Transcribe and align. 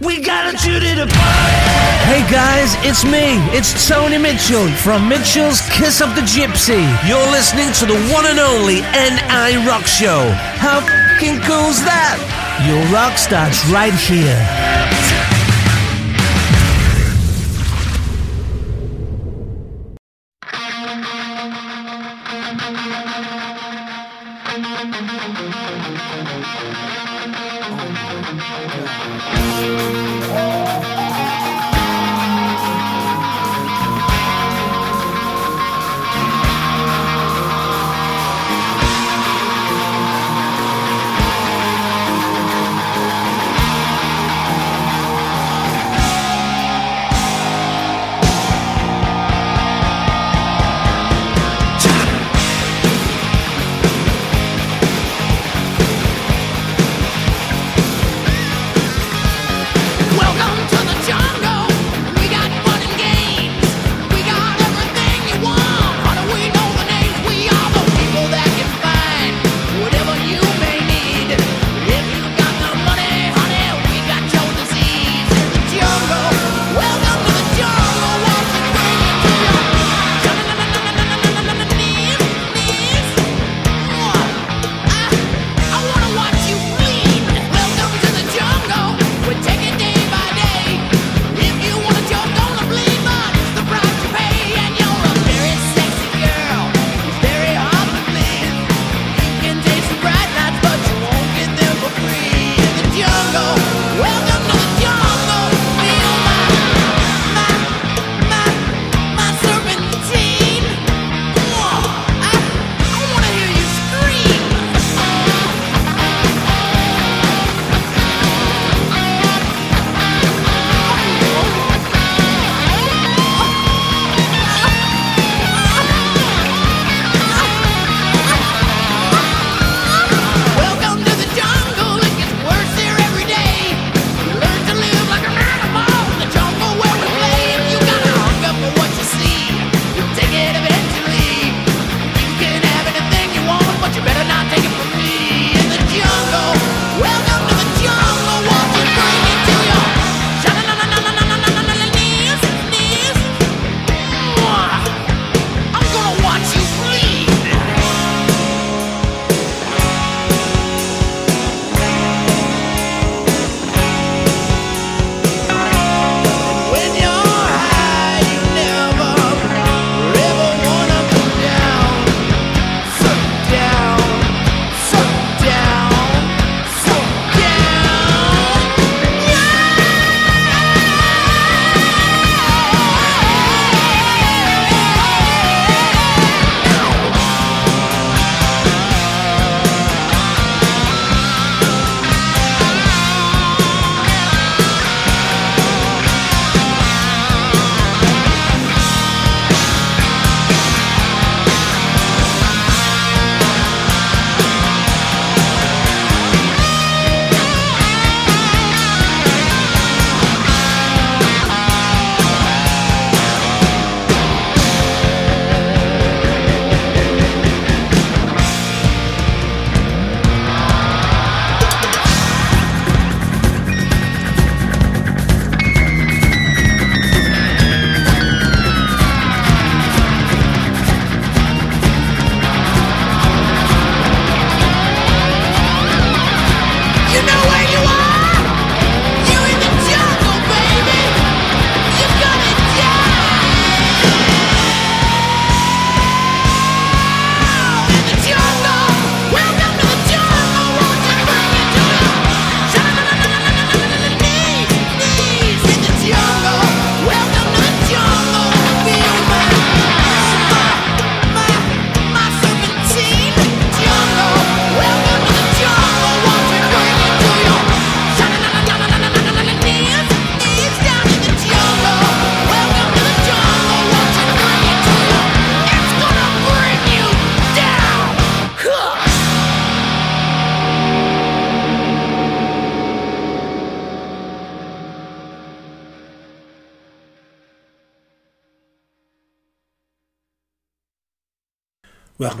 We 0.00 0.18
gotta. 0.18 0.56
Hey 2.08 2.24
guys, 2.32 2.74
it's 2.88 3.04
me. 3.04 3.36
It's 3.52 3.86
Tony 3.86 4.16
Mitchell 4.16 4.66
from 4.68 5.06
Mitchell's 5.06 5.60
Kiss 5.68 6.00
of 6.00 6.14
the 6.14 6.22
Gypsy. 6.22 6.80
You're 7.06 7.30
listening 7.30 7.70
to 7.74 7.84
the 7.84 8.00
one 8.10 8.24
and 8.24 8.38
only 8.40 8.80
NI 8.96 9.66
Rock 9.68 9.84
Show. 9.84 10.30
How 10.56 10.80
fucking 10.80 11.40
cool's 11.44 11.84
that? 11.84 12.16
Your 12.64 12.80
rock 12.88 13.18
starts 13.18 13.60
right 13.68 13.92
here. 13.92 15.39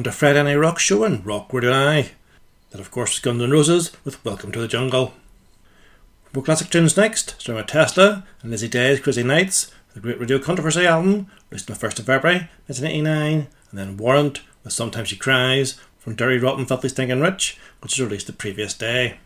Welcome 0.00 0.12
to 0.12 0.18
Fred 0.18 0.42
NI 0.42 0.54
Rock 0.54 0.78
Show 0.78 1.04
and 1.04 1.26
Rock 1.26 1.52
Word 1.52 1.64
and 1.64 1.74
I. 1.74 2.12
That, 2.70 2.80
of 2.80 2.90
course, 2.90 3.12
is 3.12 3.18
Guns 3.18 3.42
N' 3.42 3.50
Roses 3.50 3.92
with 4.02 4.24
Welcome 4.24 4.50
to 4.52 4.58
the 4.58 4.66
Jungle. 4.66 5.12
More 6.32 6.42
classic 6.42 6.70
tunes 6.70 6.96
next, 6.96 7.34
starting 7.38 7.56
with 7.56 7.66
Tesla 7.66 8.24
and 8.40 8.50
Lazy 8.50 8.66
Days 8.66 8.98
Crazy 8.98 9.22
Nights, 9.22 9.70
the 9.92 10.00
Great 10.00 10.18
Radio 10.18 10.38
Controversy 10.38 10.86
album, 10.86 11.26
released 11.50 11.70
on 11.70 11.76
the 11.76 11.86
1st 11.86 11.98
of 11.98 12.06
February 12.06 12.48
1989, 12.66 13.48
and 13.70 13.78
then 13.78 13.98
Warrant 13.98 14.40
with 14.64 14.72
Sometimes 14.72 15.08
She 15.08 15.16
Cries 15.16 15.78
from 15.98 16.14
Dirty 16.14 16.38
Rotten 16.38 16.64
Filthy 16.64 16.88
Stinking 16.88 17.20
Rich, 17.20 17.58
which 17.82 17.98
was 17.98 18.00
released 18.00 18.26
the 18.26 18.32
previous 18.32 18.72
day. 18.72 19.18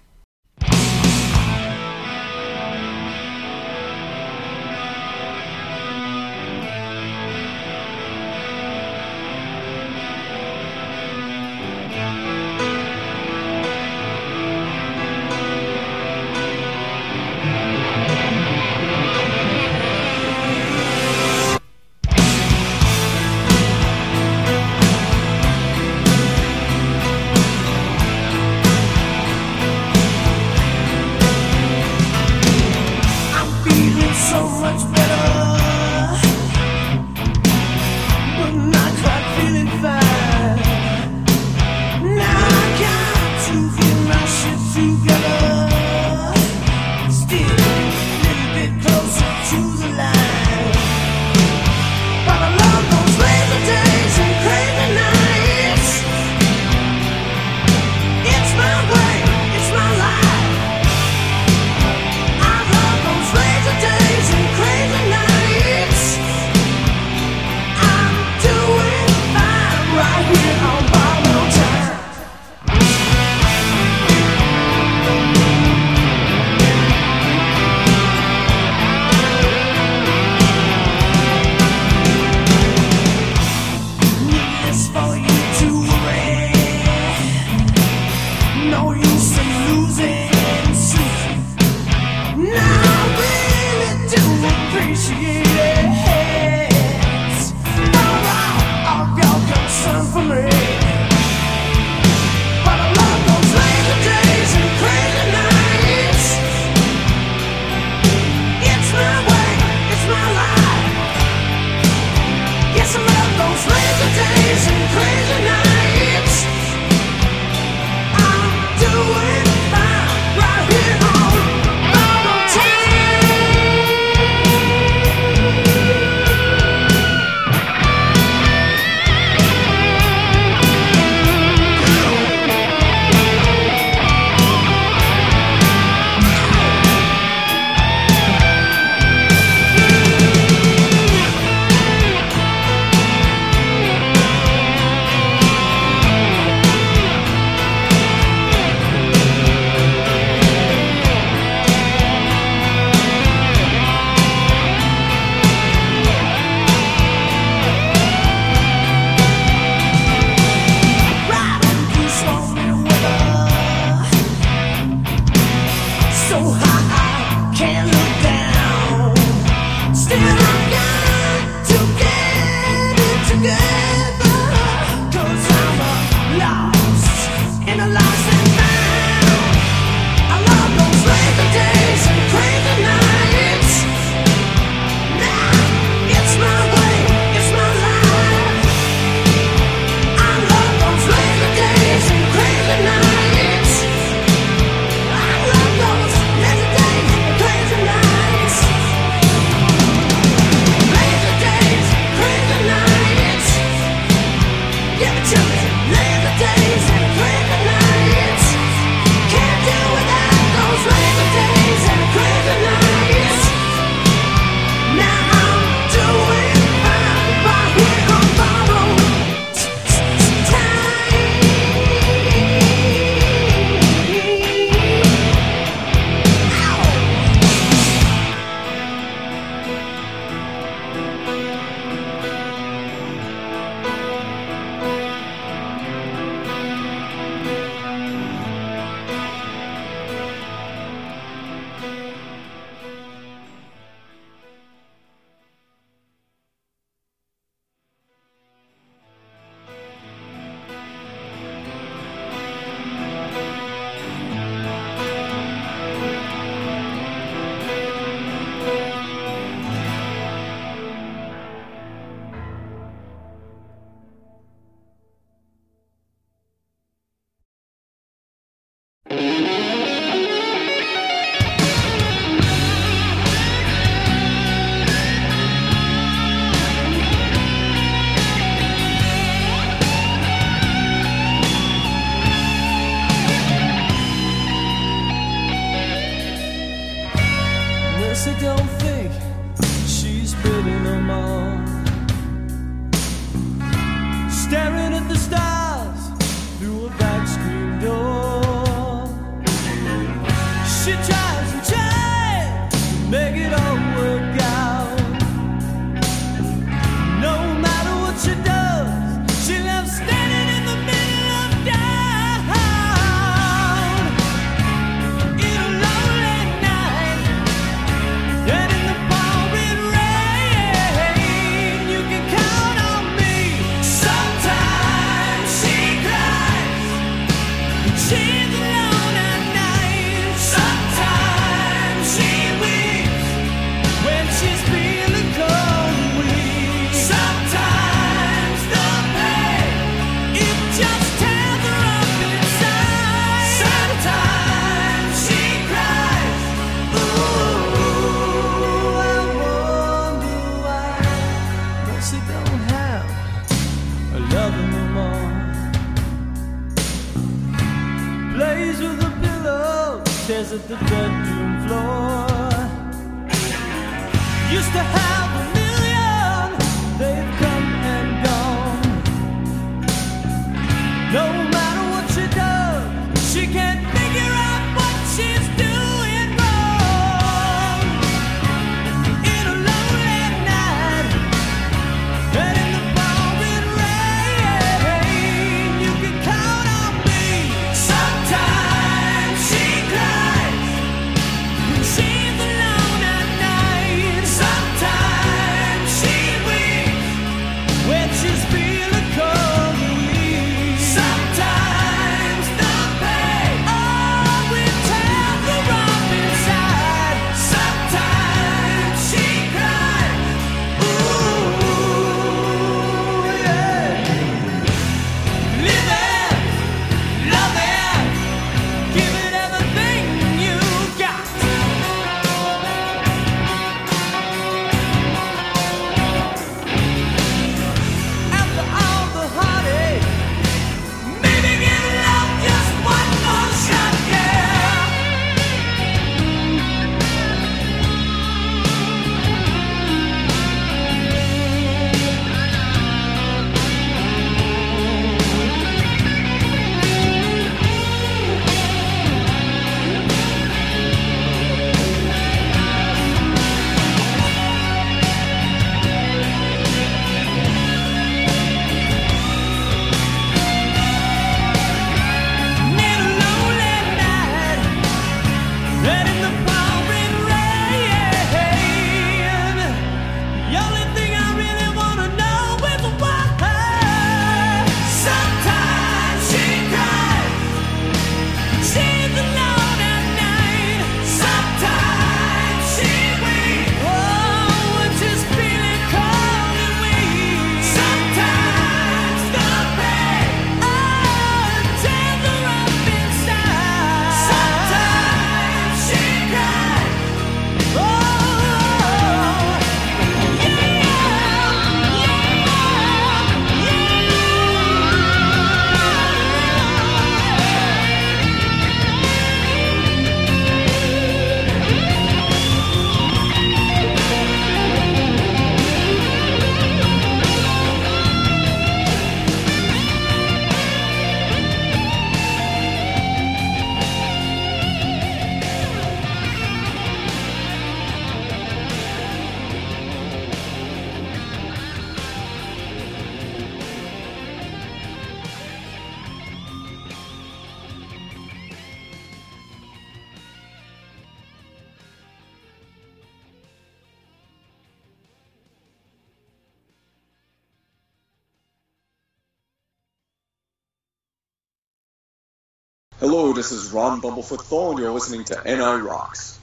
Ron 553.75 554.01
Bumblefoot 554.01 554.43
Thal. 554.45 554.79
You're 554.79 554.93
listening 554.93 555.25
to 555.25 555.43
NI 555.45 555.83
Rocks. 555.83 556.34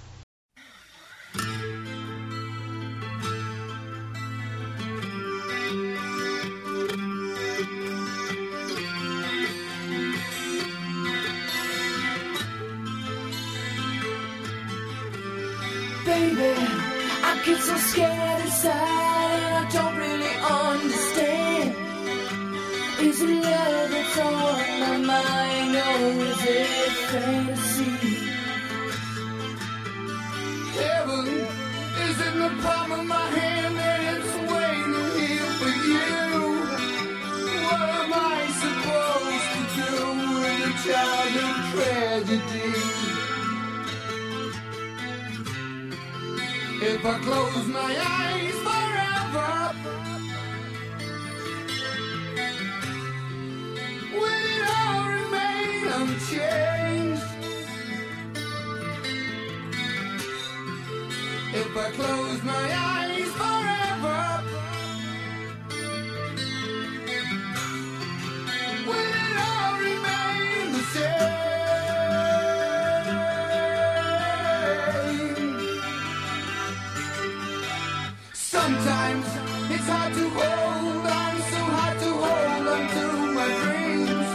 Sometimes 78.62 79.26
it's 79.72 79.88
hard 79.90 80.14
to 80.14 80.30
hold 80.38 81.08
on, 81.22 81.36
so 81.52 81.62
hard 81.78 82.00
to 82.04 82.10
hold 82.24 82.68
on 82.76 82.84
to 82.96 83.06
my 83.38 83.48
dreams. 83.62 84.30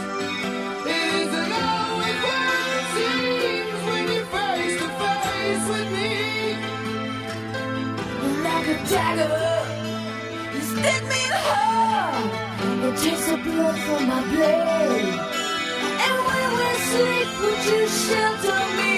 It 0.95 1.07
isn't 1.21 1.53
always 1.67 2.19
what 2.27 2.67
it 2.77 2.87
seems 2.95 3.79
when 3.87 4.03
you're 4.13 4.29
face 4.35 4.77
to 4.81 4.89
face 5.01 5.65
with 5.73 5.89
me. 5.97 6.57
like 8.43 8.67
a 8.67 8.77
dagger. 8.91 9.39
You 10.55 10.61
stick 10.61 11.03
me 11.11 11.19
in 11.25 11.31
the 11.35 11.43
heart. 11.49 12.25
It 12.87 12.97
takes 13.03 13.25
the 13.31 13.37
blood 13.37 13.77
from 13.87 14.07
my 14.09 14.21
blade. 14.33 15.19
And 16.07 16.17
when 16.27 16.49
we 16.59 16.69
sleep, 16.91 17.29
would 17.41 17.61
you 17.71 17.87
shelter 17.87 18.61
me 18.77 18.96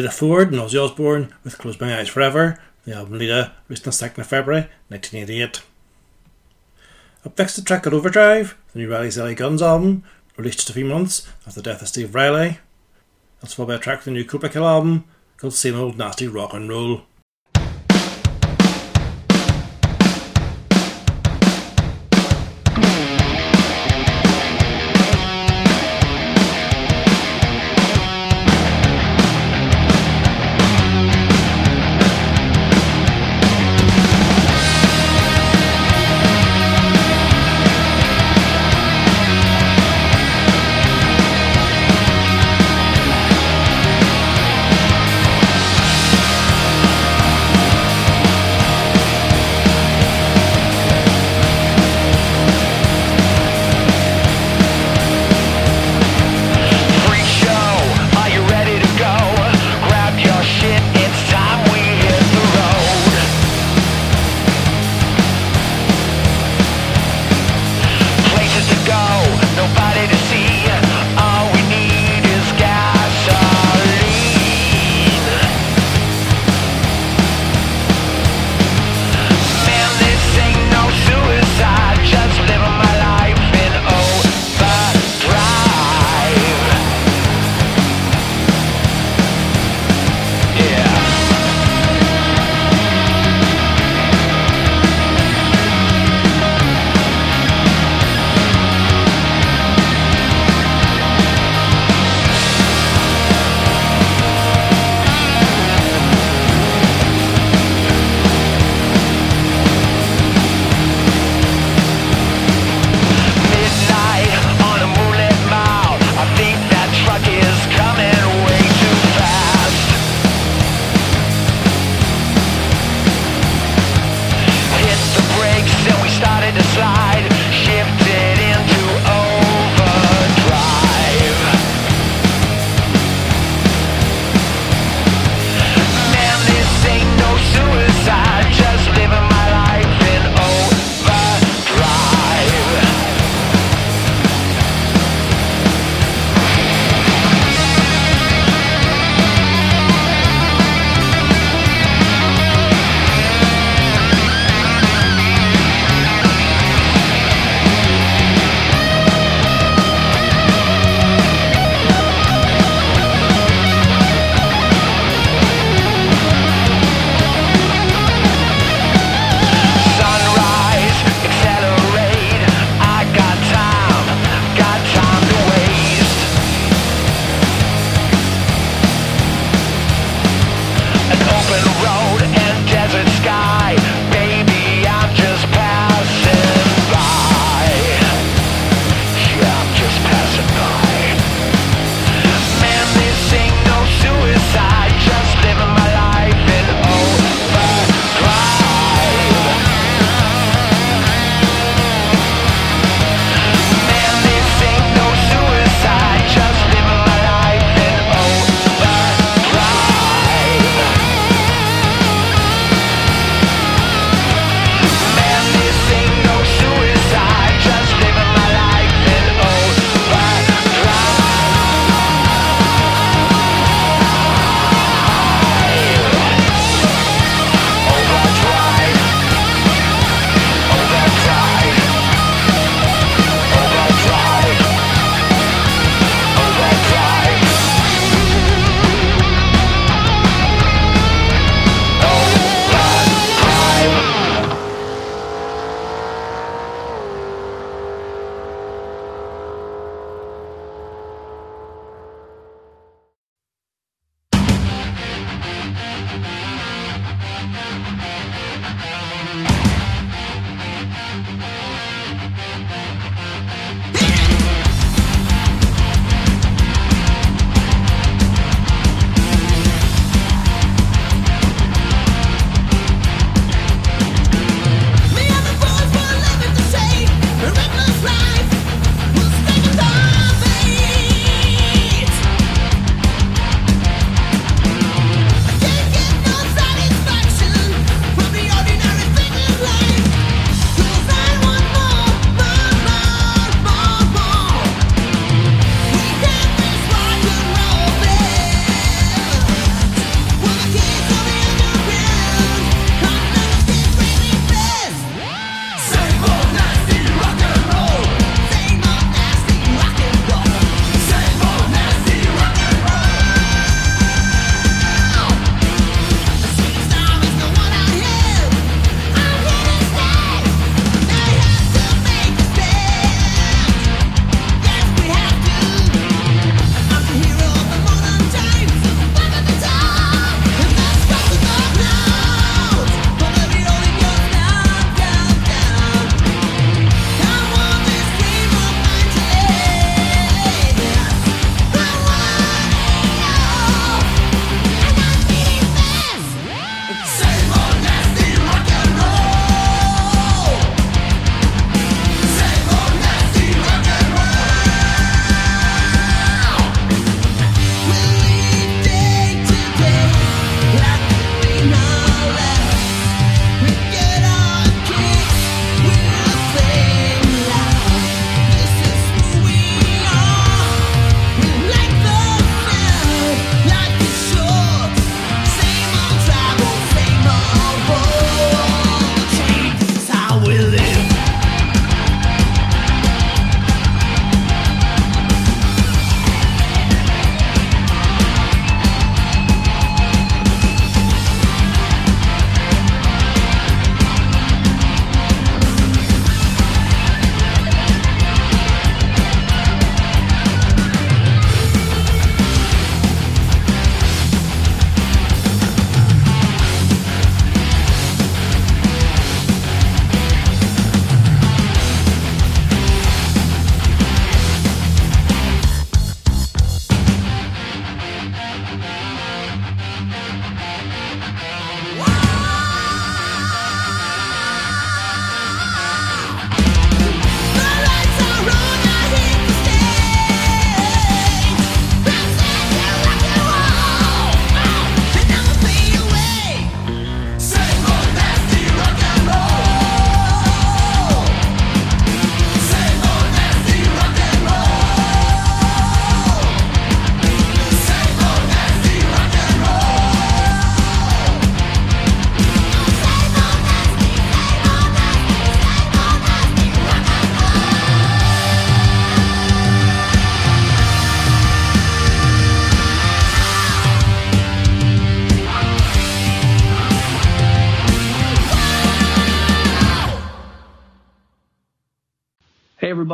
Lita 0.00 0.10
Ford 0.10 0.50
and 0.50 0.56
Ozzy 0.56 0.82
Osbourne 0.82 1.34
with 1.44 1.58
Close 1.58 1.78
My 1.78 1.98
Eyes 1.98 2.08
Forever, 2.08 2.58
the 2.86 2.94
album 2.94 3.18
Lita, 3.18 3.52
released 3.68 3.86
on 3.86 3.92
2nd 3.92 4.16
of 4.16 4.26
February 4.26 4.62
1988. 4.88 5.60
Up 7.26 7.38
next 7.38 7.56
the 7.56 7.60
track 7.60 7.86
at 7.86 7.92
Overdrive, 7.92 8.56
the 8.72 8.78
new 8.78 8.90
Riley's 8.90 9.18
LA 9.18 9.34
Guns 9.34 9.60
album, 9.60 10.02
released 10.38 10.60
just 10.60 10.70
a 10.70 10.72
few 10.72 10.86
months 10.86 11.28
after 11.46 11.60
the 11.60 11.70
death 11.70 11.82
of 11.82 11.88
Steve 11.88 12.14
Riley. 12.14 12.60
That's 13.42 13.52
followed 13.52 13.66
by 13.66 13.74
a 13.74 13.78
track 13.78 14.00
from 14.00 14.14
the 14.14 14.20
new 14.20 14.24
Cobra 14.24 14.48
Kill 14.48 14.66
album 14.66 15.04
called 15.36 15.52
Same 15.52 15.78
Old 15.78 15.98
Nasty 15.98 16.26
Rock 16.26 16.54
and 16.54 16.66
Roll. 16.66 17.02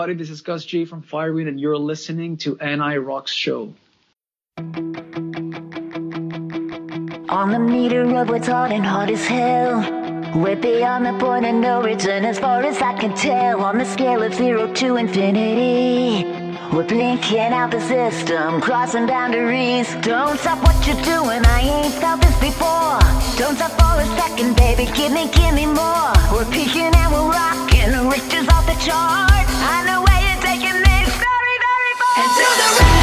everybody. 0.07 0.23
This 0.23 0.31
is 0.31 0.41
Gus 0.41 0.65
G 0.65 0.85
from 0.85 1.03
Firewind, 1.03 1.49
and 1.49 1.59
you're 1.59 1.77
listening 1.77 2.37
to 2.37 2.57
NI 2.63 2.99
Rocks 2.99 3.33
Show. 3.33 3.75
On 7.29 7.51
the 7.51 7.59
meter 7.59 8.03
of 8.03 8.29
what's 8.29 8.47
hot 8.47 8.71
and 8.71 8.87
hot 8.87 9.11
as 9.11 9.27
hell. 9.27 9.81
We're 10.37 10.55
beyond 10.55 11.07
the 11.07 11.19
point 11.19 11.45
of 11.47 11.57
no 11.57 11.83
return 11.83 12.25
as 12.25 12.39
far 12.39 12.63
as 12.63 12.81
I 12.81 12.97
can 12.97 13.17
tell. 13.17 13.65
On 13.65 13.79
the 13.79 13.85
scale 13.85 14.23
of 14.23 14.33
zero 14.35 14.73
to 14.75 14.95
infinity. 14.95 16.25
We're 16.73 16.87
blinking 16.87 17.53
out 17.53 17.73
the 17.73 17.81
system, 17.81 18.61
crossing 18.61 19.07
boundaries. 19.07 19.93
Don't 20.03 20.39
stop 20.39 20.63
what 20.63 20.87
you're 20.87 21.03
doing, 21.03 21.45
I 21.45 21.61
ain't 21.63 21.95
felt 21.95 22.21
this 22.21 22.39
before. 22.39 23.01
Don't 23.39 23.57
stop 23.57 23.73
for 23.75 24.01
a 24.01 24.07
second, 24.21 24.55
baby, 24.55 24.87
give 24.95 25.11
me, 25.11 25.27
give 25.33 25.53
me 25.53 25.67
more. 25.67 26.13
We're 26.31 26.49
peaking 26.53 26.95
and 26.95 27.13
we're 27.13 27.29
rocking, 27.29 27.91
Richter's 28.09 28.47
off 28.55 28.67
the 28.67 28.79
chart. 28.87 29.47
I 29.69 29.85
know. 29.85 29.96
Into 32.27 32.43
the 32.43 32.85
rain. 32.85 32.96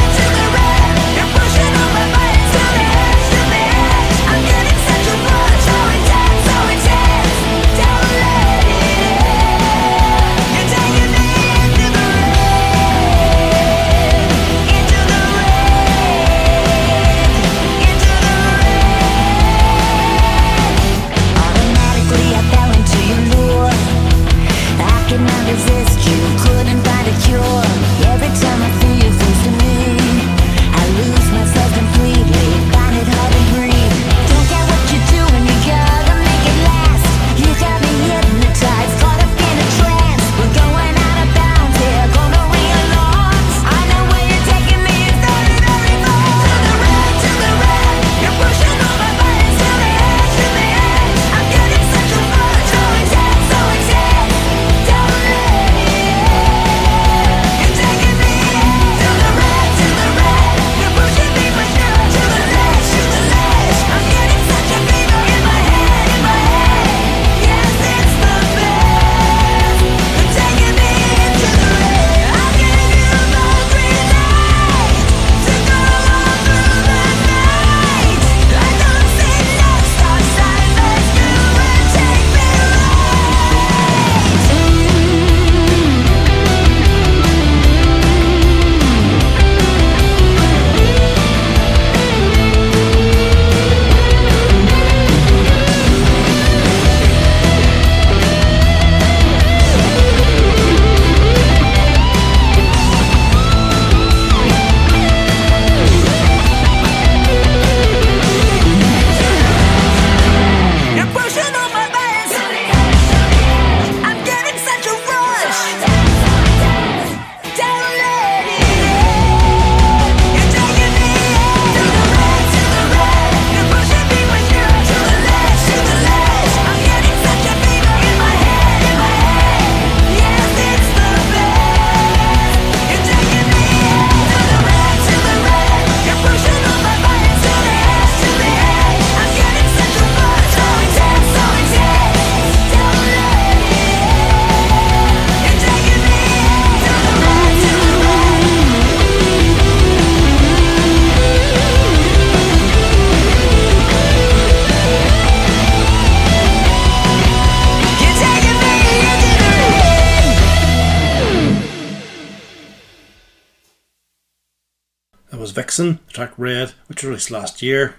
Red, 166.36 166.72
which 166.86 167.02
was 167.02 167.08
released 167.08 167.30
last 167.30 167.62
year. 167.62 167.96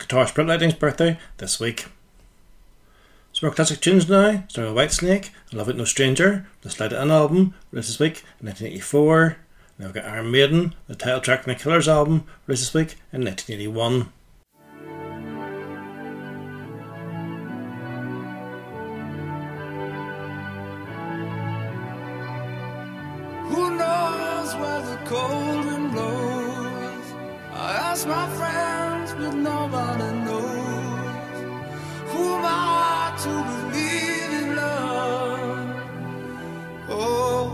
Guitar 0.00 0.26
Sprint 0.26 0.48
Lighting's 0.48 0.74
birthday 0.74 1.18
this 1.36 1.60
week. 1.60 1.86
So 3.32 3.46
our 3.46 3.54
classic 3.54 3.80
tunes 3.80 4.08
now, 4.08 4.42
starting 4.48 4.74
with 4.74 4.90
Whitesnake, 4.90 5.30
I 5.52 5.56
Love 5.56 5.68
Ain't 5.68 5.78
No 5.78 5.84
Stranger, 5.84 6.46
the 6.62 6.70
Slide 6.70 6.92
It 6.92 7.00
In 7.00 7.10
album, 7.10 7.54
released 7.70 7.90
this 7.90 8.00
week 8.00 8.24
in 8.40 8.46
1984. 8.46 9.36
Now 9.78 9.86
we've 9.86 9.94
got 9.94 10.06
Iron 10.06 10.30
Maiden, 10.30 10.74
the 10.88 10.96
title 10.96 11.20
track 11.20 11.44
from 11.44 11.52
the 11.52 11.58
Killers 11.58 11.86
album, 11.86 12.24
released 12.46 12.72
this 12.72 12.74
week 12.74 12.96
in 13.12 13.24
1981. 13.24 14.12
Who 23.48 23.76
knows 23.76 24.54
where 24.56 24.82
the 24.82 24.98
cold 25.04 25.49
miss 28.00 28.06
my 28.06 28.26
friends, 28.38 29.12
but 29.12 29.34
nobody 29.34 30.10
knows 30.24 31.36
who 32.10 32.24
I 32.42 33.12
to 33.24 33.32
believe 33.50 34.32
in 34.42 34.48
love. 34.56 35.68
Oh, 36.88 37.44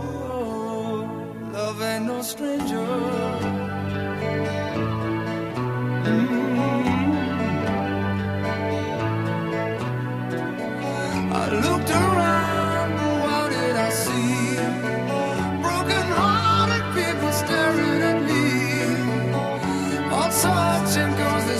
love 1.53 1.81
ain't 1.81 2.05
no 2.05 2.21
stranger. 2.21 2.87
Mm-hmm. 6.05 6.93
I 11.33 11.45
looked 11.63 11.89
around. 11.91 12.36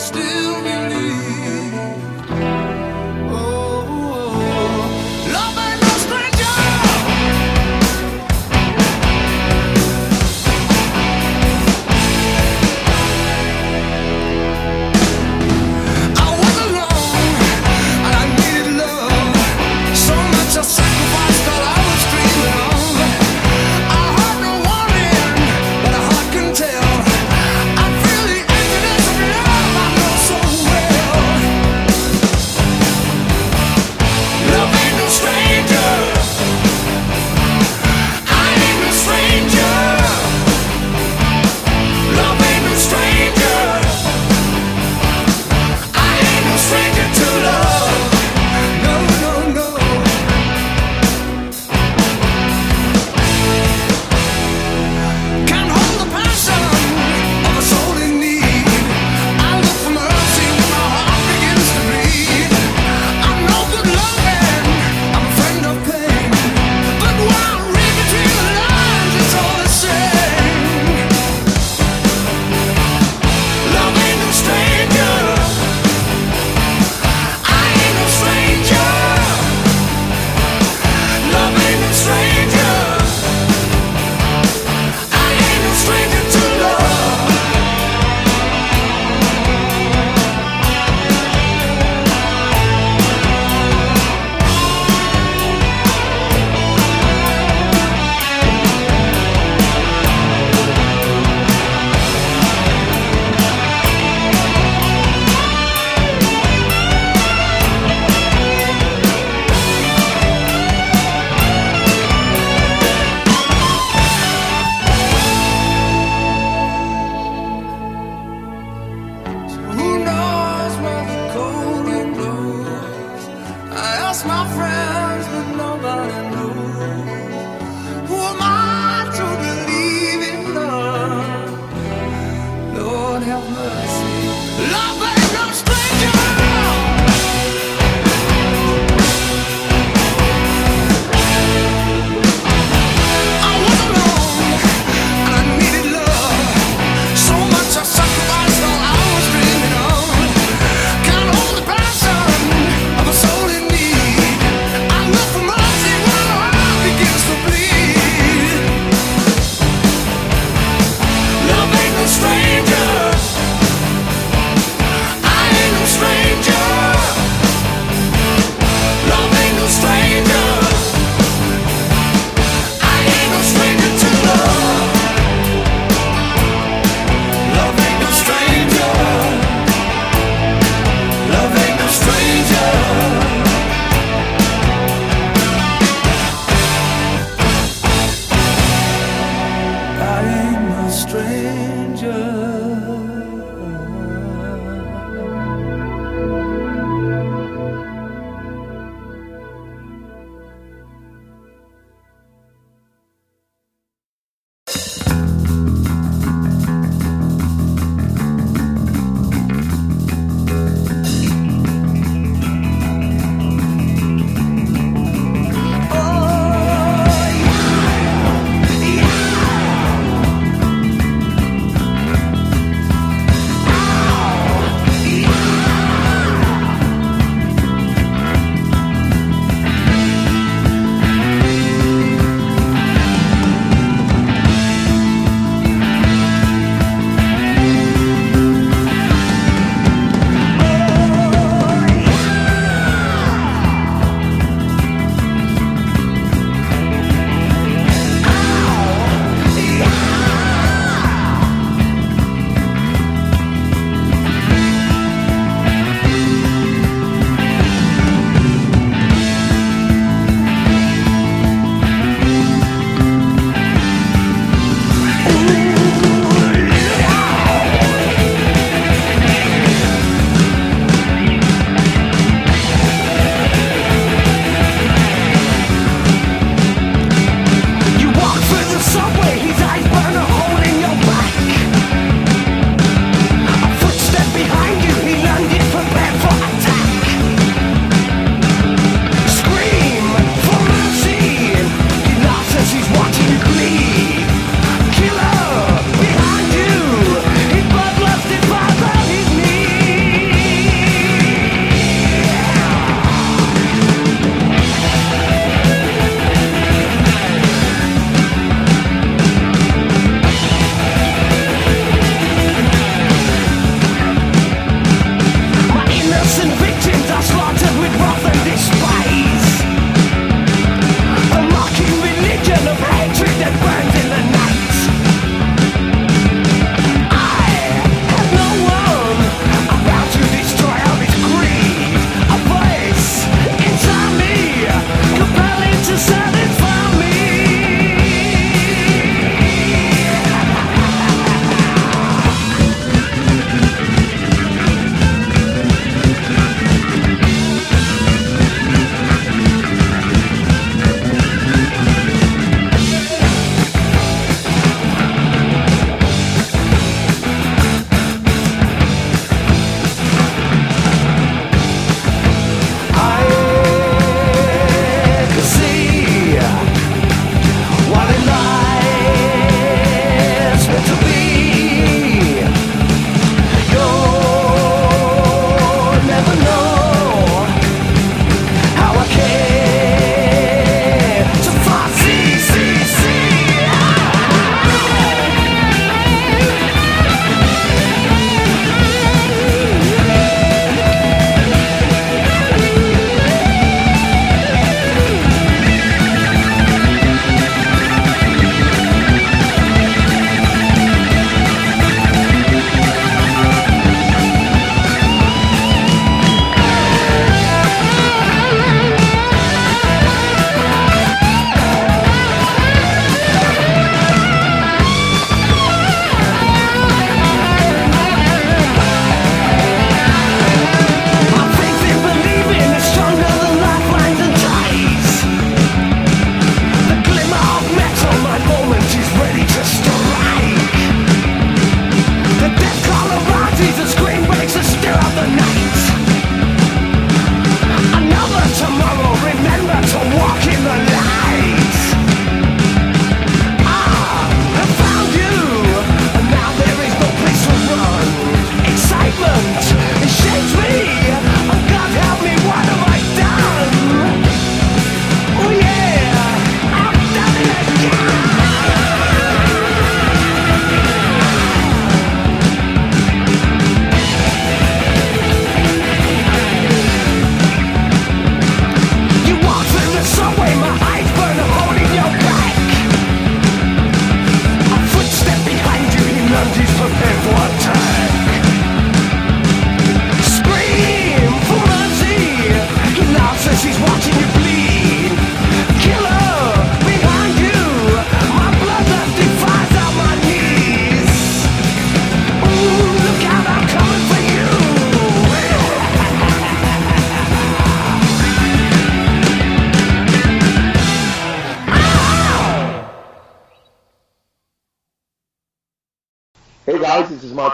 still 0.07 0.63
believe. 0.63 0.96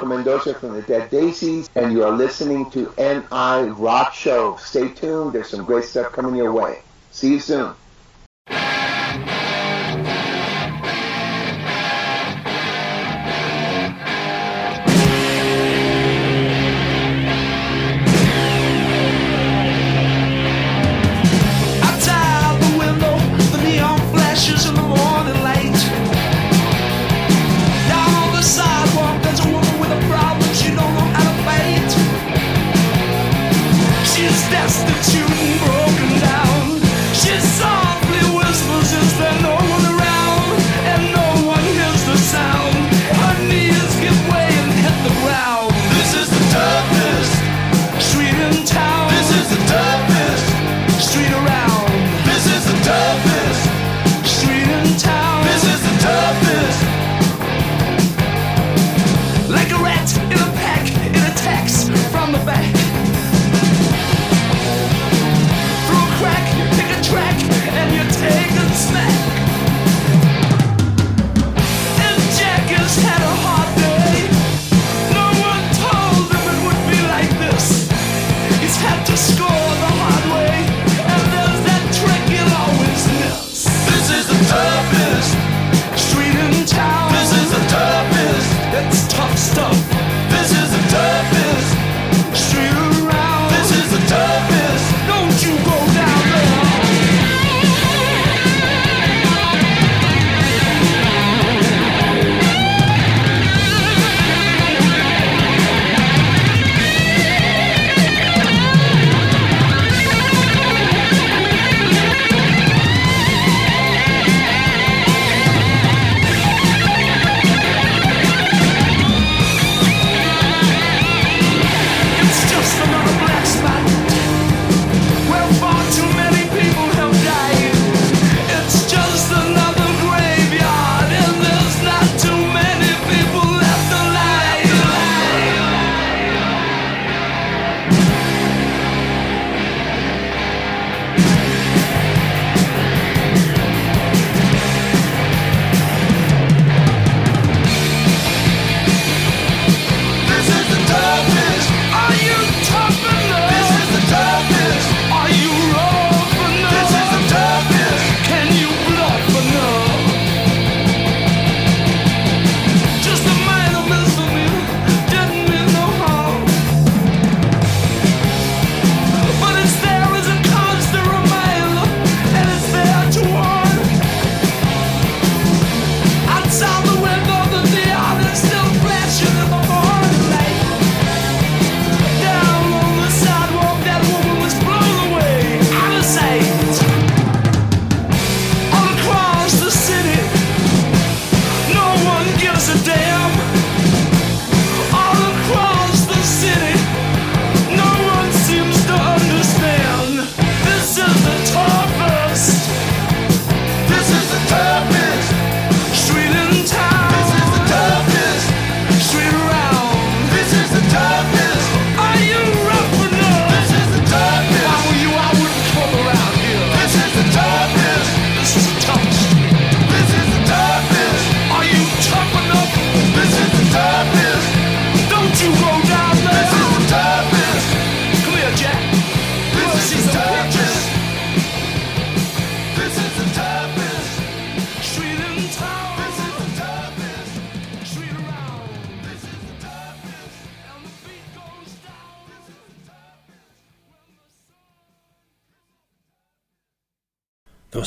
Mendoza 0.06 0.54
from 0.54 0.74
the 0.74 0.82
Dead 0.82 1.10
Daisies, 1.10 1.70
and 1.76 1.92
you 1.92 2.04
are 2.04 2.12
listening 2.12 2.70
to 2.72 2.94
NI 2.98 3.70
Rock 3.72 4.14
Show. 4.14 4.58
Stay 4.58 4.90
tuned. 4.90 5.34
There's 5.34 5.50
some 5.50 5.66
great 5.66 5.86
stuff 5.86 6.12
coming 6.12 6.36
your 6.36 6.52
way. 6.52 6.80
See 7.12 7.34
you 7.34 7.40
soon. 7.40 7.74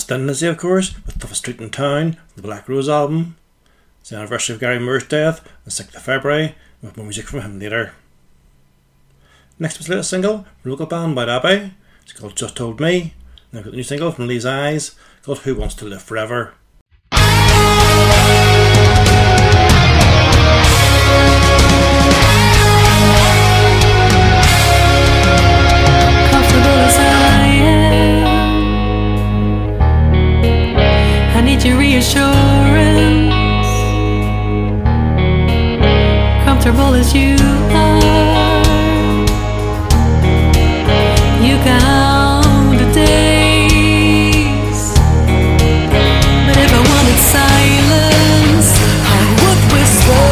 Astondancy, 0.07 0.47
of 0.47 0.57
course, 0.57 0.95
with 1.05 1.19
Toughest 1.19 1.41
Street 1.41 1.61
in 1.61 1.69
Town, 1.69 2.17
the 2.37 2.43
Black 2.43 2.69
Rose 2.69 2.89
album. 2.89 3.35
It's 4.01 4.11
the 4.11 4.17
anniversary 4.17 4.55
of 4.55 4.61
Gary 4.61 4.79
Moore's 4.79 5.05
death, 5.05 5.43
the 5.65 5.71
6th 5.73 5.97
of 5.97 6.03
February, 6.03 6.55
with 6.81 6.97
more 6.97 7.07
music 7.07 7.27
from 7.27 7.41
him 7.41 7.59
later. 7.59 7.93
Next 9.59 9.79
was 9.79 9.89
a 9.89 9.91
little 9.91 10.05
single 10.05 10.47
from 10.63 10.71
local 10.71 10.87
band 10.87 11.17
White 11.17 11.29
Abbey. 11.29 11.73
It's 12.03 12.13
called 12.13 12.37
Just 12.37 12.55
Told 12.55 12.79
Me. 12.79 13.15
And 13.51 13.59
I've 13.59 13.65
got 13.65 13.73
the 13.73 13.79
new 13.79 13.83
single 13.83 14.13
from 14.13 14.29
Lee's 14.29 14.47
Eyes 14.47 14.95
called 15.25 15.39
Who 15.39 15.57
Wants 15.57 15.75
to 15.75 15.85
Live 15.87 16.05
Forever. 16.05 16.55
Reassurance. 31.73 33.35
Comfortable 36.45 36.95
as 36.95 37.15
you 37.15 37.37
are, 37.73 39.25
you 41.43 41.57
count 41.65 42.79
the 42.79 42.89
days. 42.93 44.81
But 46.47 46.57
if 46.65 46.71
I 46.79 46.83
wanted 46.93 47.19
silence, 47.35 48.69
I 49.17 49.21
would 49.41 49.61
whisper. 49.73 50.29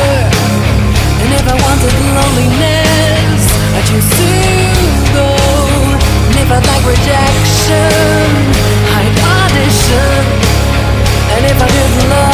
And 1.22 1.30
if 1.38 1.44
I 1.48 1.56
wanted 1.64 1.94
loneliness, 2.18 3.42
I'd 3.74 3.86
choose 3.88 4.10
to 4.20 4.28
go. 5.16 5.28
And 6.28 6.36
if 6.42 6.48
I'd 6.52 6.66
like 6.70 6.84
rejection, 6.94 8.28
I'd 8.98 9.16
audition. 9.34 10.43
And 11.36 11.46
if 11.46 11.60
I 11.60 11.66
didn't 11.66 12.10
love 12.10 12.33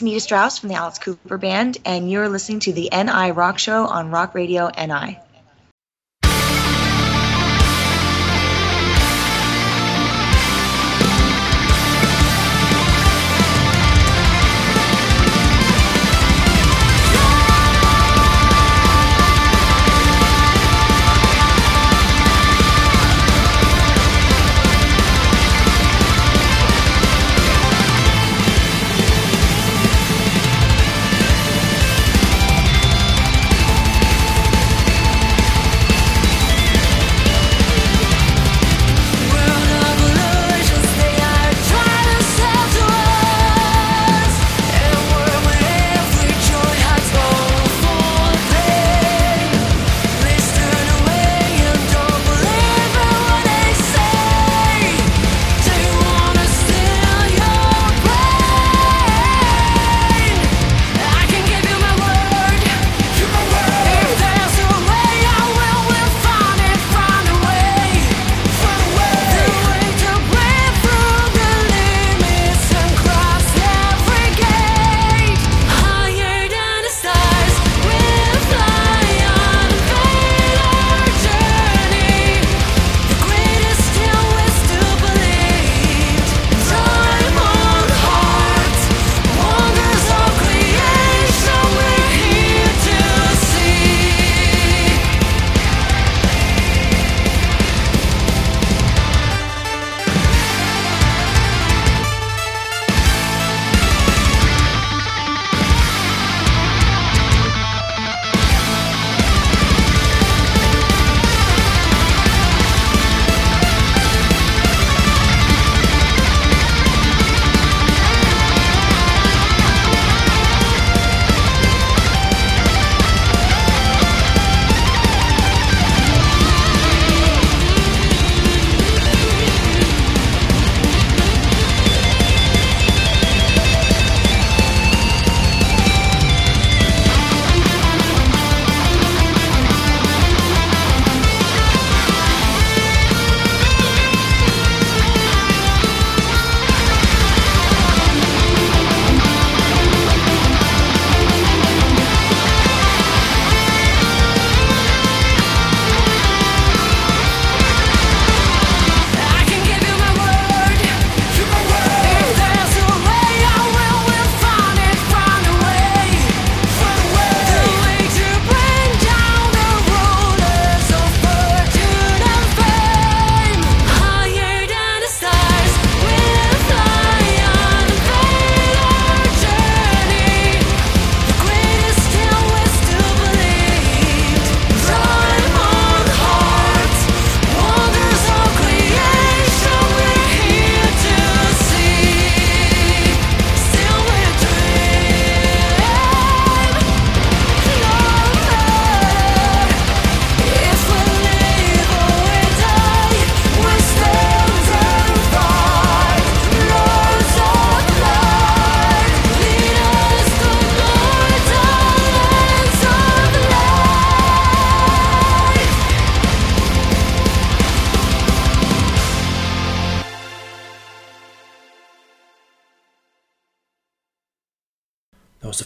is 0.00 0.04
Nita 0.04 0.20
Strauss 0.20 0.58
from 0.58 0.70
the 0.70 0.76
Alice 0.76 0.98
Cooper 0.98 1.36
Band, 1.36 1.76
and 1.84 2.10
you're 2.10 2.30
listening 2.30 2.60
to 2.60 2.72
the 2.72 2.88
NI 2.90 3.32
Rock 3.32 3.58
Show 3.58 3.86
on 3.86 4.10
Rock 4.10 4.34
Radio 4.34 4.70
NI. 4.78 5.18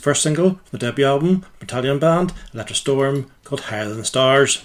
First 0.04 0.22
single 0.22 0.50
from 0.50 0.60
the 0.70 0.78
debut 0.78 1.06
album, 1.06 1.46
Battalion 1.58 1.98
Band, 1.98 2.34
Electra 2.52 2.76
Storm, 2.76 3.30
called 3.42 3.62
Higher 3.62 3.88
Than 3.88 3.96
the 3.96 4.04
Stars. 4.04 4.62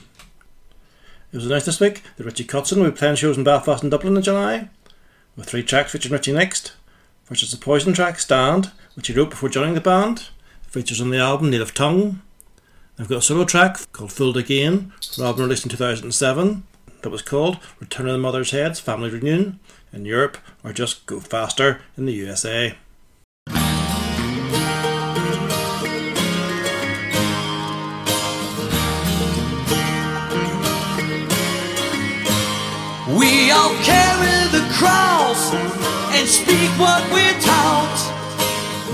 It 1.31 1.37
was 1.37 1.45
announced 1.45 1.65
this 1.65 1.79
week 1.79 2.03
that 2.17 2.25
Richie 2.25 2.43
Kotzen 2.43 2.75
will 2.75 2.91
be 2.91 2.97
playing 2.97 3.15
shows 3.15 3.37
in 3.37 3.45
Belfast 3.45 3.81
and 3.81 3.89
Dublin 3.89 4.17
in 4.17 4.21
July, 4.21 4.67
with 5.37 5.47
three 5.47 5.63
tracks 5.63 5.93
featuring 5.93 6.11
Richie 6.11 6.33
next. 6.33 6.73
First 7.23 7.43
is 7.43 7.51
the 7.51 7.57
Poison 7.57 7.93
track, 7.93 8.19
Stand, 8.19 8.73
which 8.97 9.07
he 9.07 9.13
wrote 9.13 9.29
before 9.29 9.47
joining 9.47 9.75
the 9.75 9.79
band. 9.79 10.27
It 10.65 10.71
features 10.71 10.99
on 10.99 11.09
the 11.09 11.19
album 11.19 11.51
Native 11.51 11.73
Tongue. 11.73 12.21
I've 12.99 13.07
got 13.07 13.19
a 13.19 13.21
solo 13.21 13.45
track 13.45 13.77
called 13.93 14.11
Fooled 14.11 14.35
Again, 14.35 14.91
from 15.15 15.23
album 15.23 15.43
released 15.43 15.63
in 15.63 15.69
2007, 15.69 16.63
that 17.01 17.09
was 17.09 17.21
called 17.21 17.59
Return 17.79 18.07
of 18.07 18.11
the 18.11 18.19
Mother's 18.19 18.51
Heads 18.51 18.81
Family 18.81 19.09
Reunion 19.09 19.61
in 19.93 20.03
Europe, 20.03 20.37
or 20.65 20.73
just 20.73 21.05
Go 21.05 21.21
Faster 21.21 21.79
in 21.95 22.05
the 22.07 22.11
USA. 22.11 22.75
We 33.49 33.55
all 33.55 33.73
carry 33.81 34.45
the 34.53 34.61
cross 34.77 35.51
and 36.13 36.27
speak 36.29 36.69
what 36.77 37.01
we're 37.11 37.39
taught. 37.41 37.97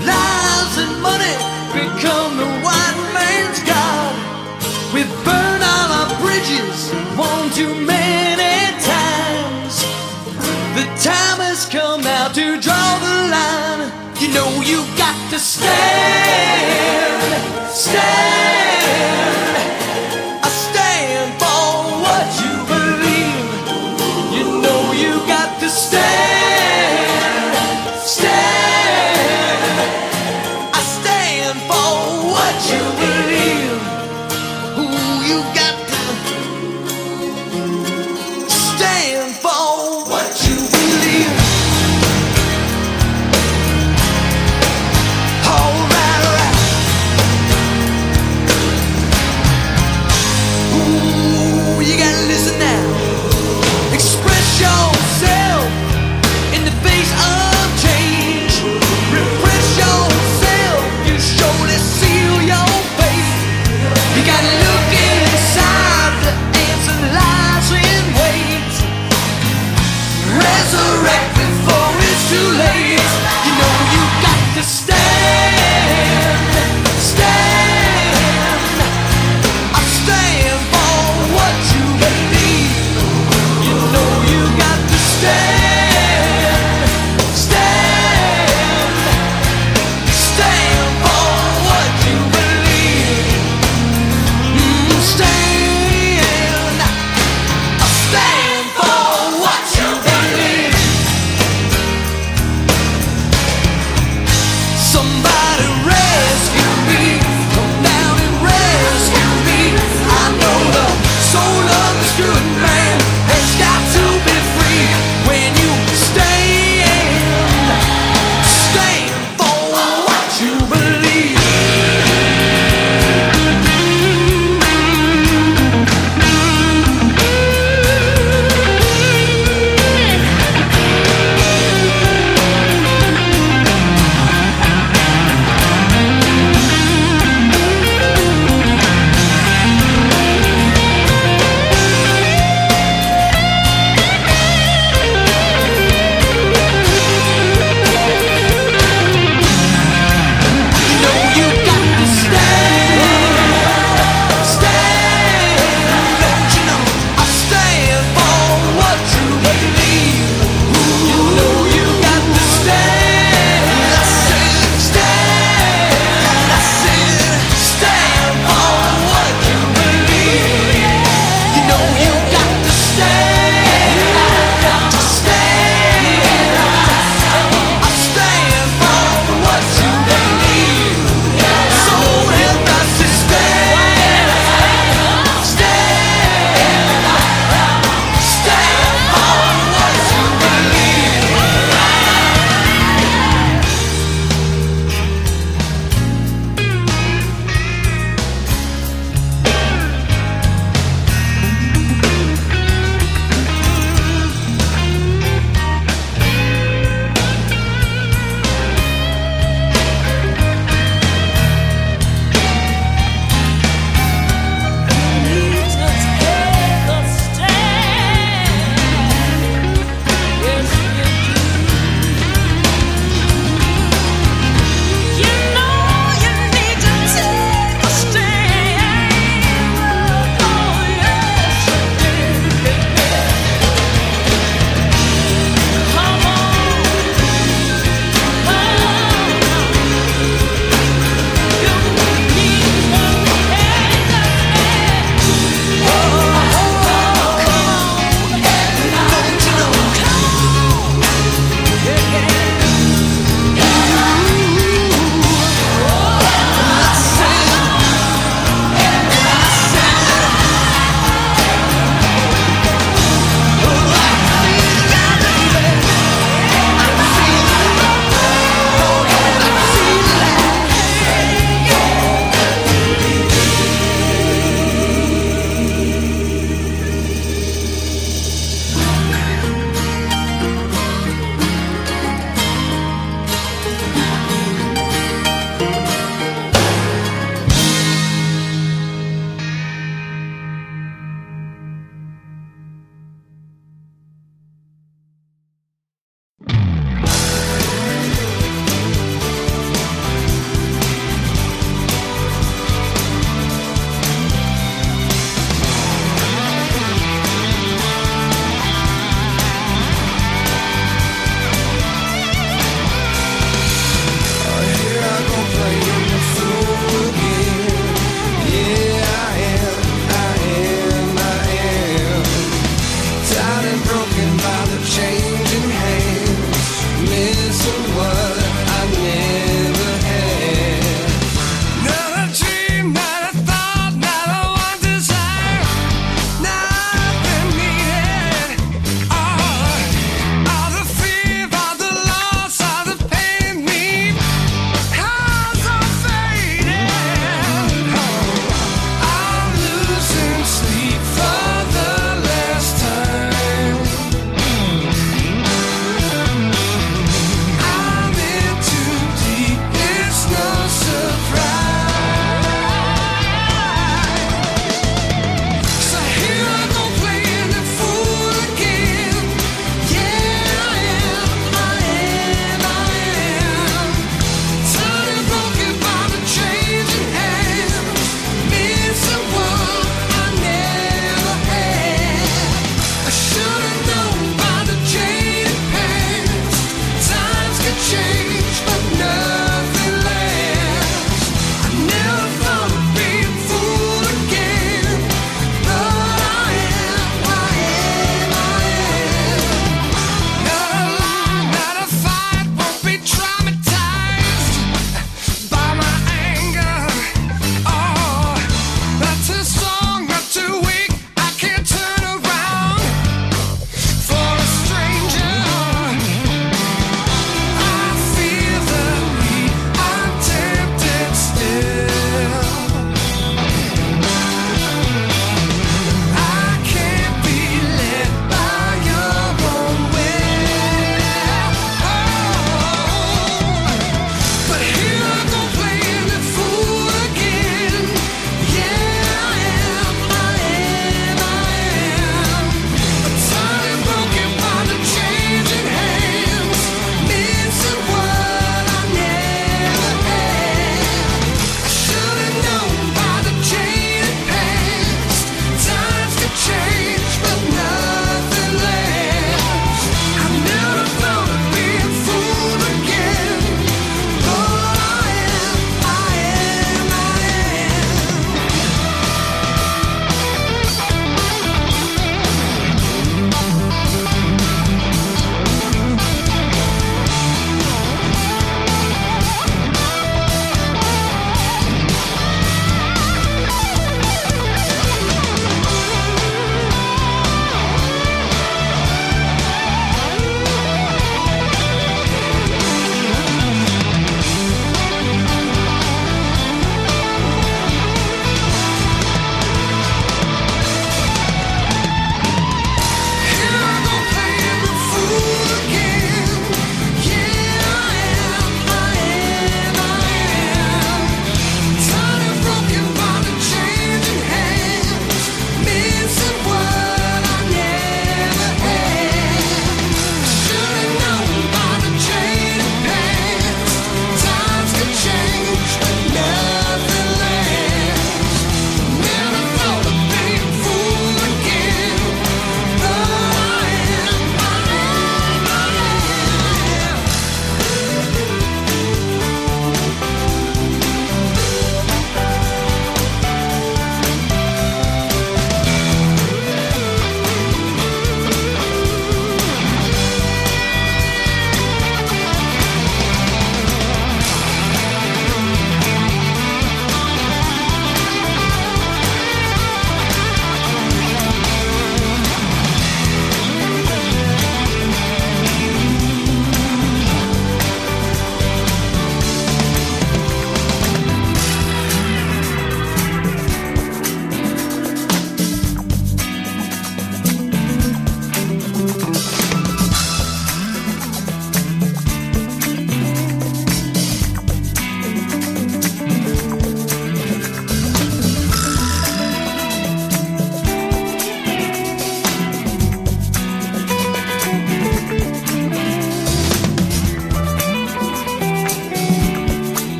Lies 0.00 0.78
and 0.80 0.96
money 1.02 1.36
become 1.76 2.38
the 2.40 2.48
white 2.64 2.98
man's 3.12 3.60
God. 3.68 4.16
We 4.94 5.04
burn 5.28 5.60
all 5.60 5.92
our 6.00 6.08
bridges 6.24 6.88
one 7.20 7.50
too 7.52 7.74
many 7.84 8.72
times. 8.80 9.84
The 10.72 10.88
time 11.04 11.40
has 11.44 11.68
come 11.68 12.00
now 12.00 12.28
to 12.28 12.58
draw 12.58 12.98
the 13.04 13.28
line. 13.36 13.92
You 14.22 14.32
know 14.32 14.48
you 14.64 14.86
got 14.96 15.32
to 15.32 15.38
stand, 15.38 15.68
stand. 17.68 18.55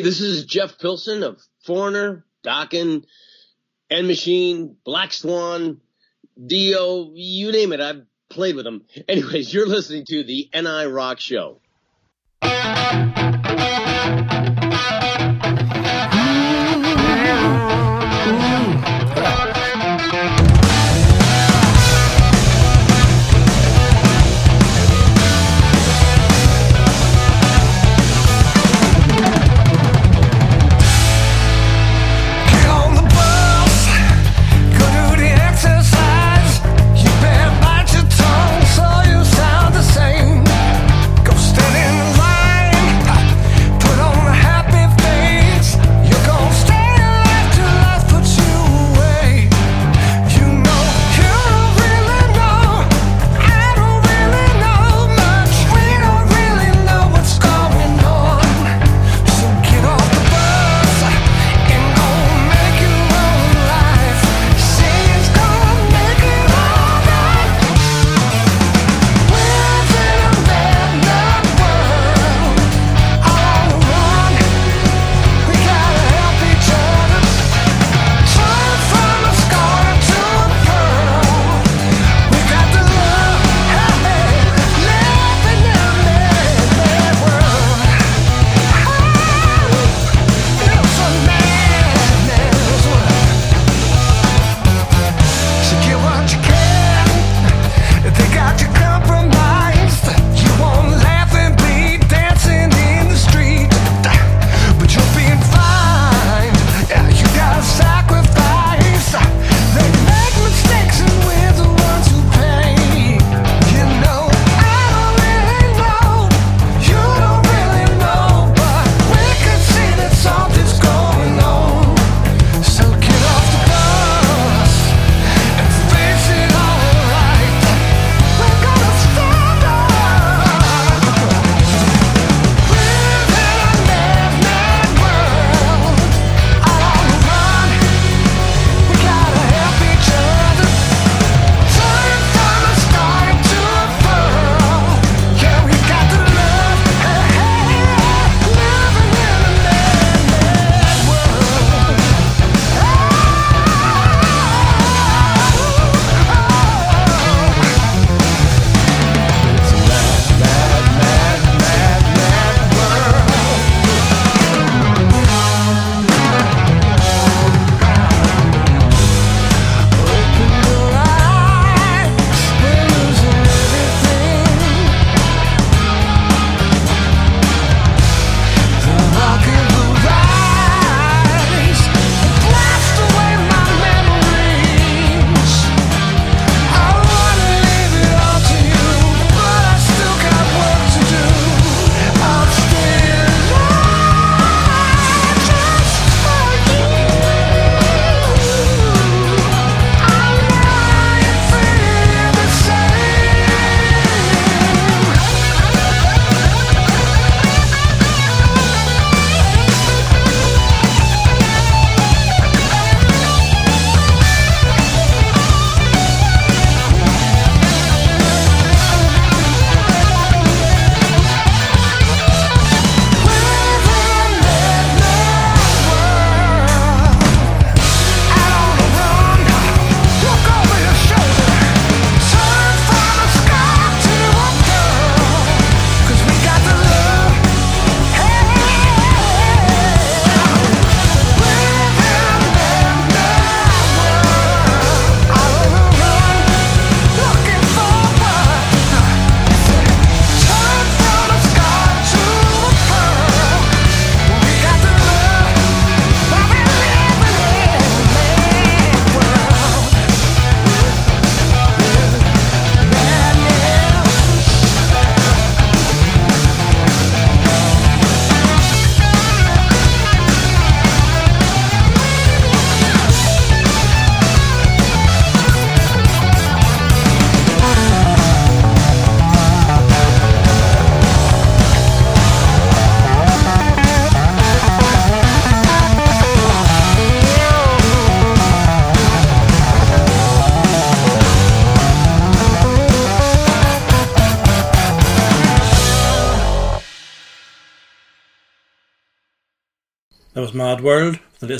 This 0.00 0.20
is 0.20 0.44
Jeff 0.44 0.78
Pilson 0.78 1.22
of 1.22 1.40
Foreigner, 1.64 2.24
Dokken, 2.44 3.04
End 3.90 4.06
Machine, 4.06 4.76
Black 4.84 5.12
Swan, 5.12 5.80
Dio, 6.46 7.10
you 7.14 7.50
name 7.52 7.72
it. 7.72 7.80
I've 7.80 8.02
played 8.28 8.54
with 8.54 8.64
them. 8.64 8.84
Anyways, 9.08 9.52
you're 9.52 9.66
listening 9.66 10.04
to 10.06 10.22
the 10.24 10.48
NI 10.54 10.86
Rock 10.86 11.20
Show. 11.20 11.60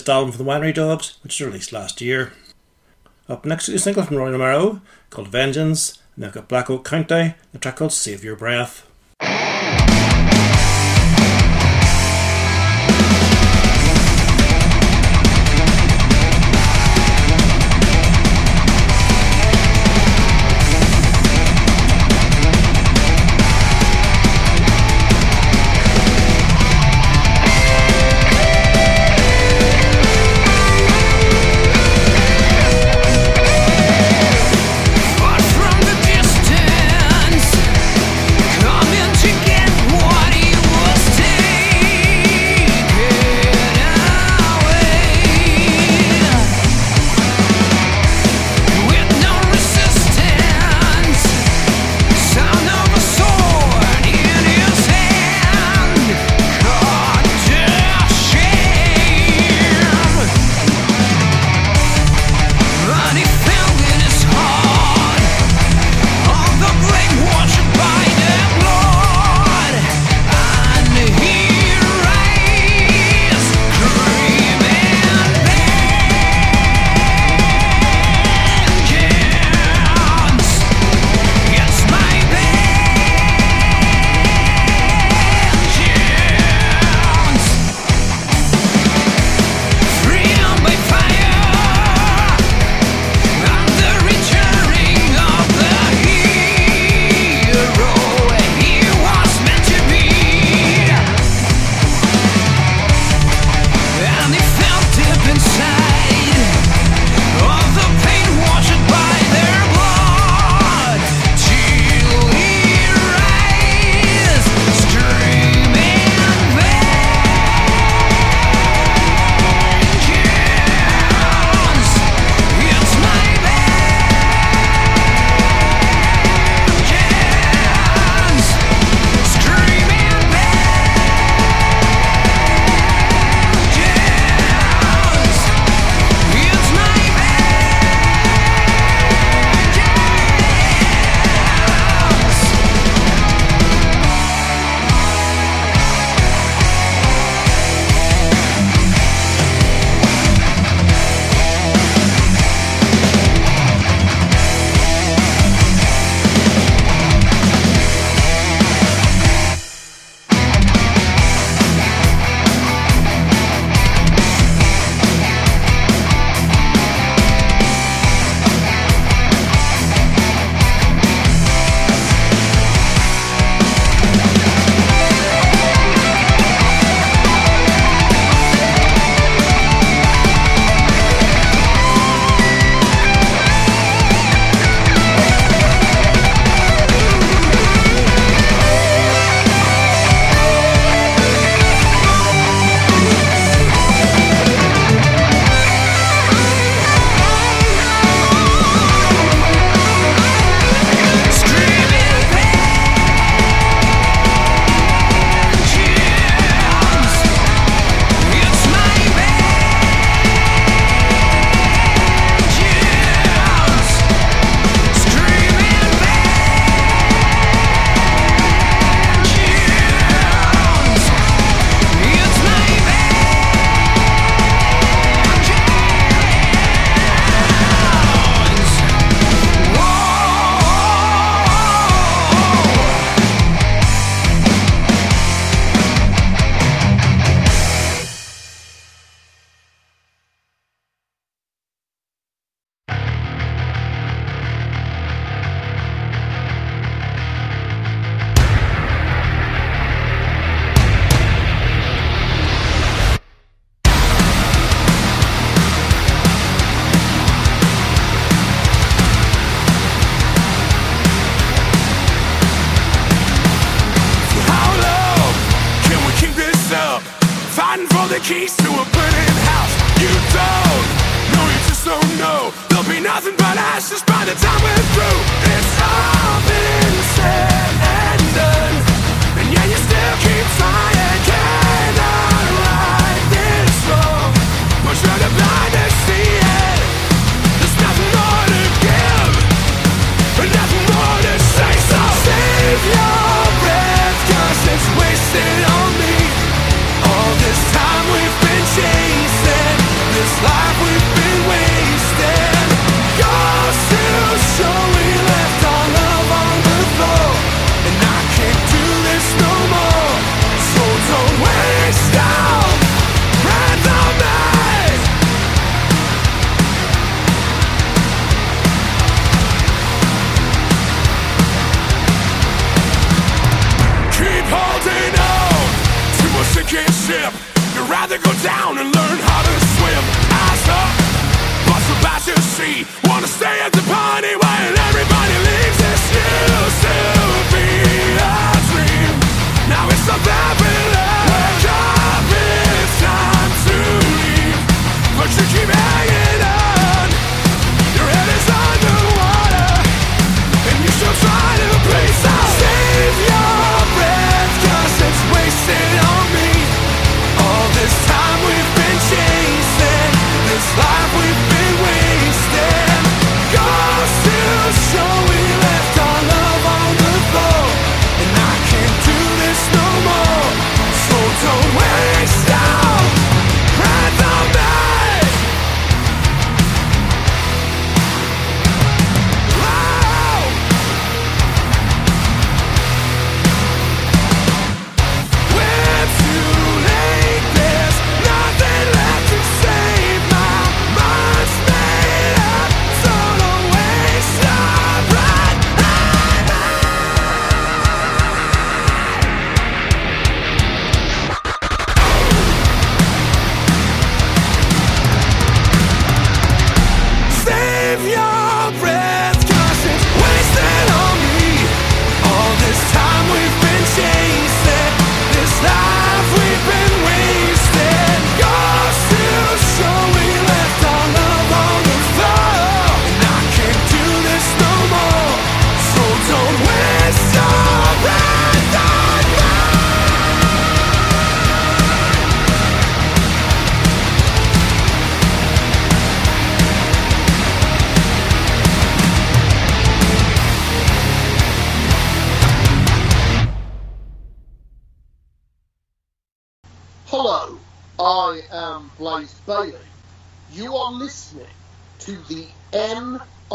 album 0.09 0.33
from 0.33 0.45
the 0.45 0.51
Winery 0.51 0.75
Dogs, 0.75 1.19
which 1.23 1.39
was 1.39 1.47
released 1.47 1.73
last 1.73 2.01
year. 2.01 2.33
Up 3.29 3.45
next 3.45 3.69
is 3.69 3.75
a 3.75 3.79
single 3.79 4.05
from 4.05 4.17
Roy 4.17 4.31
Romero 4.31 4.81
called 5.11 5.29
Vengeance, 5.29 5.99
and 6.15 6.25
they've 6.25 6.33
got 6.33 6.49
Black 6.49 6.71
Oak 6.71 6.85
County, 6.85 7.35
the 7.53 7.59
track 7.59 7.77
called 7.77 7.93
Save 7.93 8.25
Your 8.25 8.37
Breath. 8.37 8.88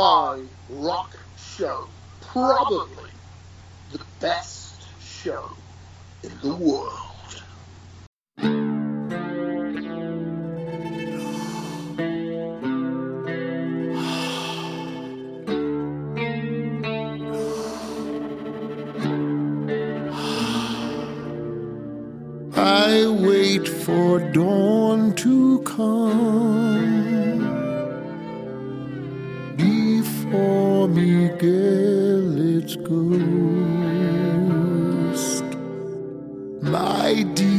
my 0.04 0.38
rock 0.70 1.18
show, 1.38 1.88
probably 2.20 3.10
the 3.94 4.02
best 4.20 4.86
show 5.02 5.50
in 6.24 6.32
the 6.42 6.54
world. 6.56 6.92
I 22.58 23.08
wait 23.26 23.70
for 23.70 24.20
dawn 24.34 25.14
to 25.16 25.62
come 25.62 26.93
Miguel, 30.94 32.38
it's 32.60 32.76
ghost. 32.76 33.18
My 36.62 37.24
dear. 37.34 37.53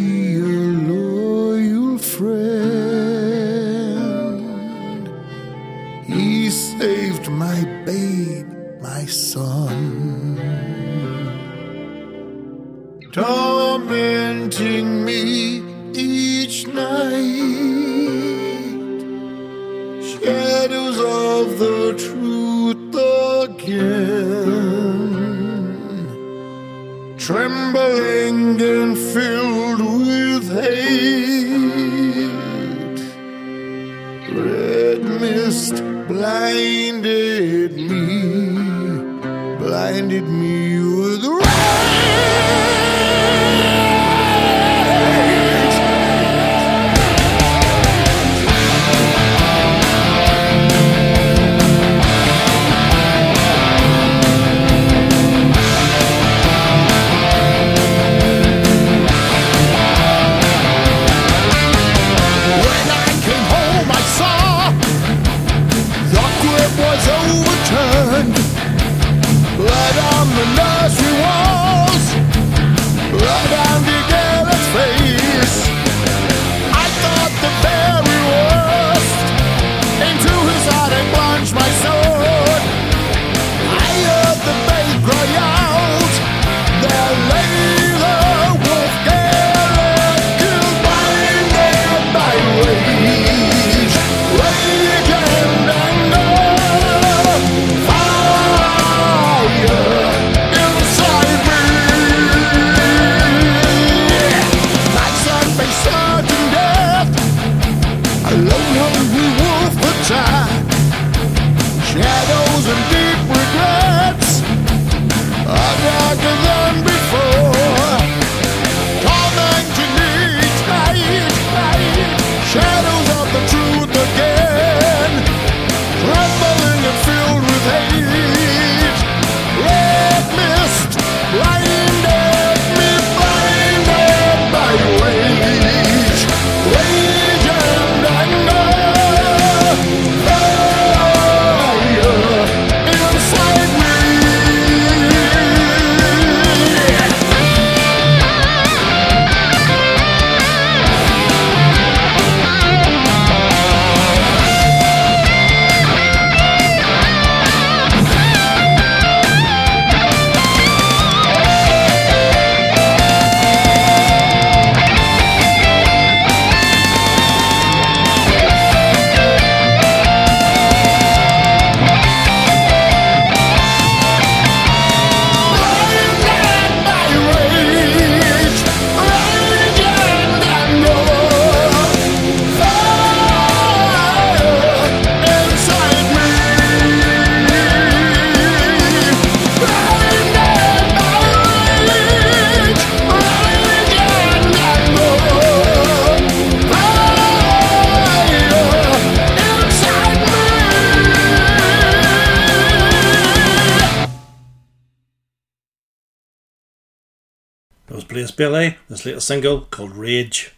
Blaze 208.37 208.75
this 208.89 209.07
latest 209.07 209.27
single 209.27 209.63
called 209.63 209.97
Rage. 209.97 210.53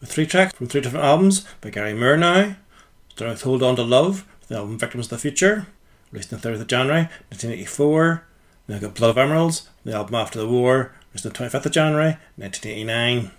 With 0.00 0.10
three 0.10 0.26
tracks 0.26 0.54
from 0.54 0.66
three 0.66 0.80
different 0.80 1.04
albums 1.04 1.46
by 1.60 1.70
Gary 1.70 1.94
now, 1.94 2.56
starting 3.10 3.34
with 3.34 3.42
Hold 3.42 3.62
On 3.62 3.76
to 3.76 3.82
Love, 3.82 4.26
the 4.48 4.56
album 4.56 4.78
Victims 4.78 5.06
of 5.06 5.10
the 5.10 5.18
Future, 5.18 5.66
released 6.10 6.32
on 6.32 6.40
the 6.40 6.48
30th 6.48 6.62
of 6.62 6.66
January 6.66 7.02
1984. 7.30 8.24
Then 8.66 8.76
I 8.76 8.80
got 8.80 8.94
Blood 8.94 9.10
of 9.10 9.18
Emeralds, 9.18 9.68
the 9.84 9.94
album 9.94 10.14
After 10.14 10.38
the 10.38 10.48
War, 10.48 10.92
released 11.10 11.26
on 11.26 11.32
the 11.32 11.38
25th 11.38 11.66
of 11.66 11.72
January 11.72 12.16
1989. 12.36 13.30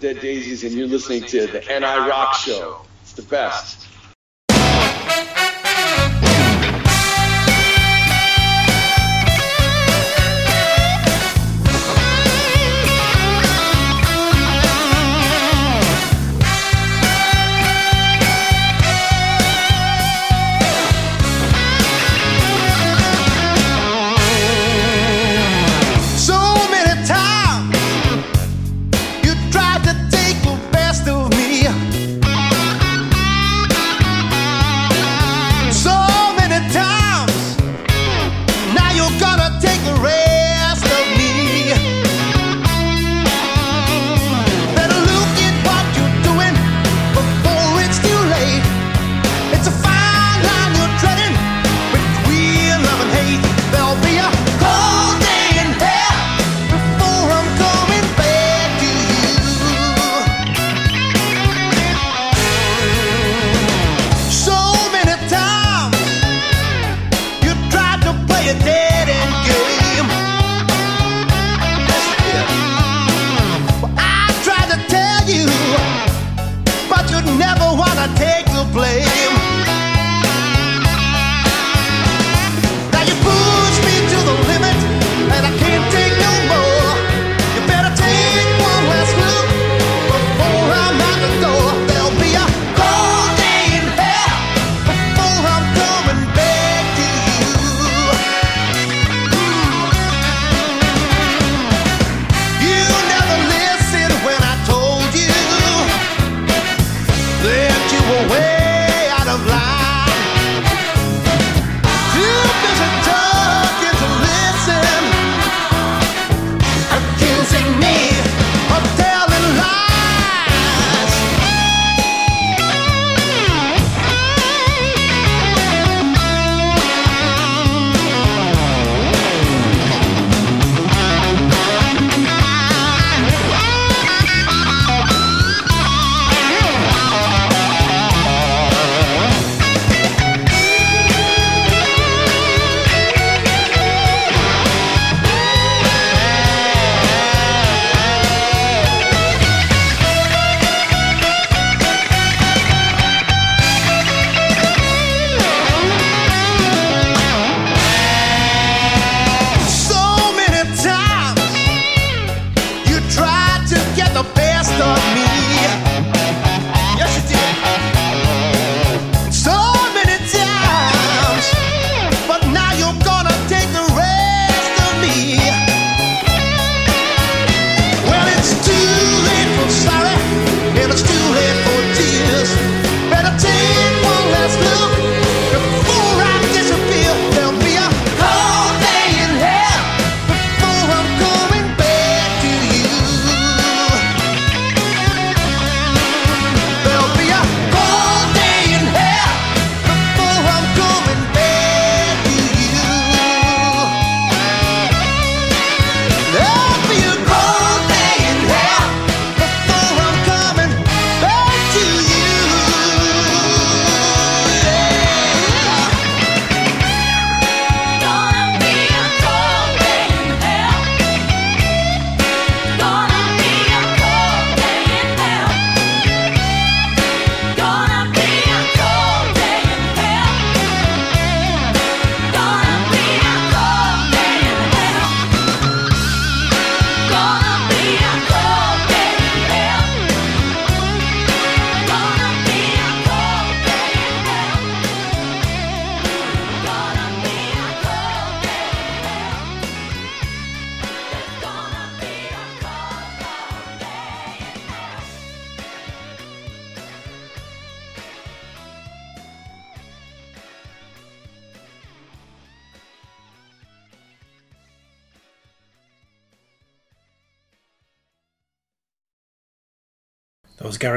Dead 0.00 0.20
Daisies, 0.20 0.64
and 0.64 0.72
you're 0.72 0.86
listening 0.86 1.22
to 1.24 1.46
the 1.46 1.60
NI 1.60 2.08
Rock 2.08 2.34
Show. 2.36 2.80
It's 3.02 3.12
the 3.12 3.22
best. 3.22 3.67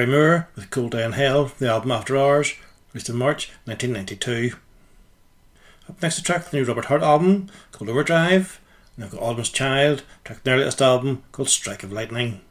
Gary 0.01 0.11
Moore 0.11 0.47
with 0.55 0.71
Cold 0.71 0.93
Day 0.93 1.05
in 1.05 1.11
Hell, 1.11 1.51
the 1.59 1.69
album 1.69 1.91
After 1.91 2.17
Hours, 2.17 2.55
released 2.91 3.09
in 3.09 3.17
March 3.17 3.51
1992. 3.65 4.57
Up 5.87 6.01
next, 6.01 6.17
a 6.17 6.23
track 6.23 6.49
the 6.49 6.57
new 6.57 6.63
Robert 6.63 6.85
Hart 6.85 7.03
album 7.03 7.49
called 7.71 7.87
Overdrive, 7.87 8.59
and 8.95 9.05
I've 9.05 9.11
got 9.11 9.21
Alden's 9.21 9.49
Child, 9.49 10.01
track 10.23 10.39
the 10.39 10.49
their 10.49 10.57
latest 10.57 10.81
album 10.81 11.21
called 11.31 11.49
Strike 11.49 11.83
of 11.83 11.91
Lightning. 11.91 12.41